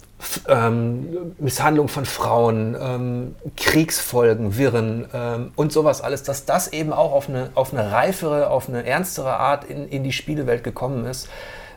ähm, 0.48 1.34
Misshandlung 1.38 1.88
von 1.88 2.04
Frauen, 2.04 2.76
ähm, 2.78 3.34
Kriegsfolgen, 3.56 4.58
Wirren 4.58 5.08
ähm, 5.14 5.52
und 5.56 5.72
sowas 5.72 6.02
alles, 6.02 6.22
dass 6.24 6.44
das 6.44 6.68
eben 6.68 6.92
auch 6.92 7.12
auf 7.12 7.28
eine, 7.30 7.50
auf 7.54 7.72
eine 7.72 7.90
reifere, 7.90 8.50
auf 8.50 8.68
eine 8.68 8.84
ernstere 8.84 9.34
Art 9.36 9.64
in, 9.64 9.88
in 9.88 10.04
die 10.04 10.12
Spielewelt 10.12 10.62
gekommen 10.62 11.06
ist, 11.06 11.28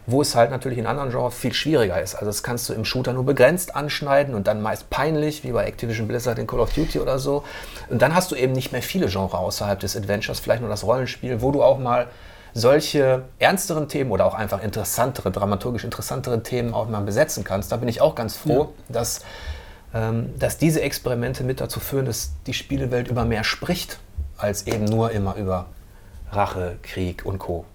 wo 0.05 0.21
es 0.21 0.35
halt 0.35 0.51
natürlich 0.51 0.77
in 0.77 0.85
anderen 0.85 1.11
Genres 1.11 1.33
viel 1.33 1.53
schwieriger 1.53 2.01
ist. 2.01 2.15
Also 2.15 2.25
das 2.25 2.43
kannst 2.43 2.67
du 2.67 2.73
im 2.73 2.83
Shooter 2.83 3.13
nur 3.13 3.25
begrenzt 3.25 3.75
anschneiden 3.75 4.35
und 4.35 4.47
dann 4.47 4.61
meist 4.61 4.89
peinlich, 4.89 5.43
wie 5.43 5.51
bei 5.51 5.65
Activision 5.65 6.07
Blizzard 6.07 6.39
in 6.39 6.47
Call 6.47 6.59
of 6.59 6.73
Duty 6.73 6.99
oder 6.99 7.19
so. 7.19 7.43
Und 7.89 8.01
dann 8.01 8.13
hast 8.13 8.31
du 8.31 8.35
eben 8.35 8.53
nicht 8.53 8.71
mehr 8.71 8.81
viele 8.81 9.07
Genres 9.07 9.33
außerhalb 9.33 9.79
des 9.79 9.95
Adventures, 9.95 10.39
vielleicht 10.39 10.61
nur 10.61 10.69
das 10.69 10.83
Rollenspiel, 10.83 11.41
wo 11.41 11.51
du 11.51 11.63
auch 11.63 11.79
mal 11.79 12.07
solche 12.53 13.23
ernsteren 13.39 13.87
Themen 13.87 14.11
oder 14.11 14.25
auch 14.25 14.35
einfach 14.35 14.61
interessantere, 14.61 15.31
dramaturgisch 15.31 15.83
interessantere 15.83 16.43
Themen 16.43 16.73
auch 16.73 16.87
mal 16.87 17.01
besetzen 17.01 17.43
kannst. 17.43 17.71
Da 17.71 17.77
bin 17.77 17.87
ich 17.87 18.01
auch 18.01 18.15
ganz 18.15 18.35
froh, 18.35 18.73
ja. 18.87 18.93
dass, 18.93 19.21
ähm, 19.93 20.37
dass 20.37 20.57
diese 20.57 20.81
Experimente 20.81 21.43
mit 21.43 21.61
dazu 21.61 21.79
führen, 21.79 22.05
dass 22.05 22.33
die 22.45 22.53
Spielewelt 22.53 23.07
über 23.07 23.25
mehr 23.25 23.43
spricht, 23.43 23.99
als 24.37 24.67
eben 24.67 24.85
nur 24.85 25.11
immer 25.11 25.35
über 25.35 25.67
Rache, 26.31 26.77
Krieg 26.83 27.25
und 27.25 27.39
Co. 27.39 27.65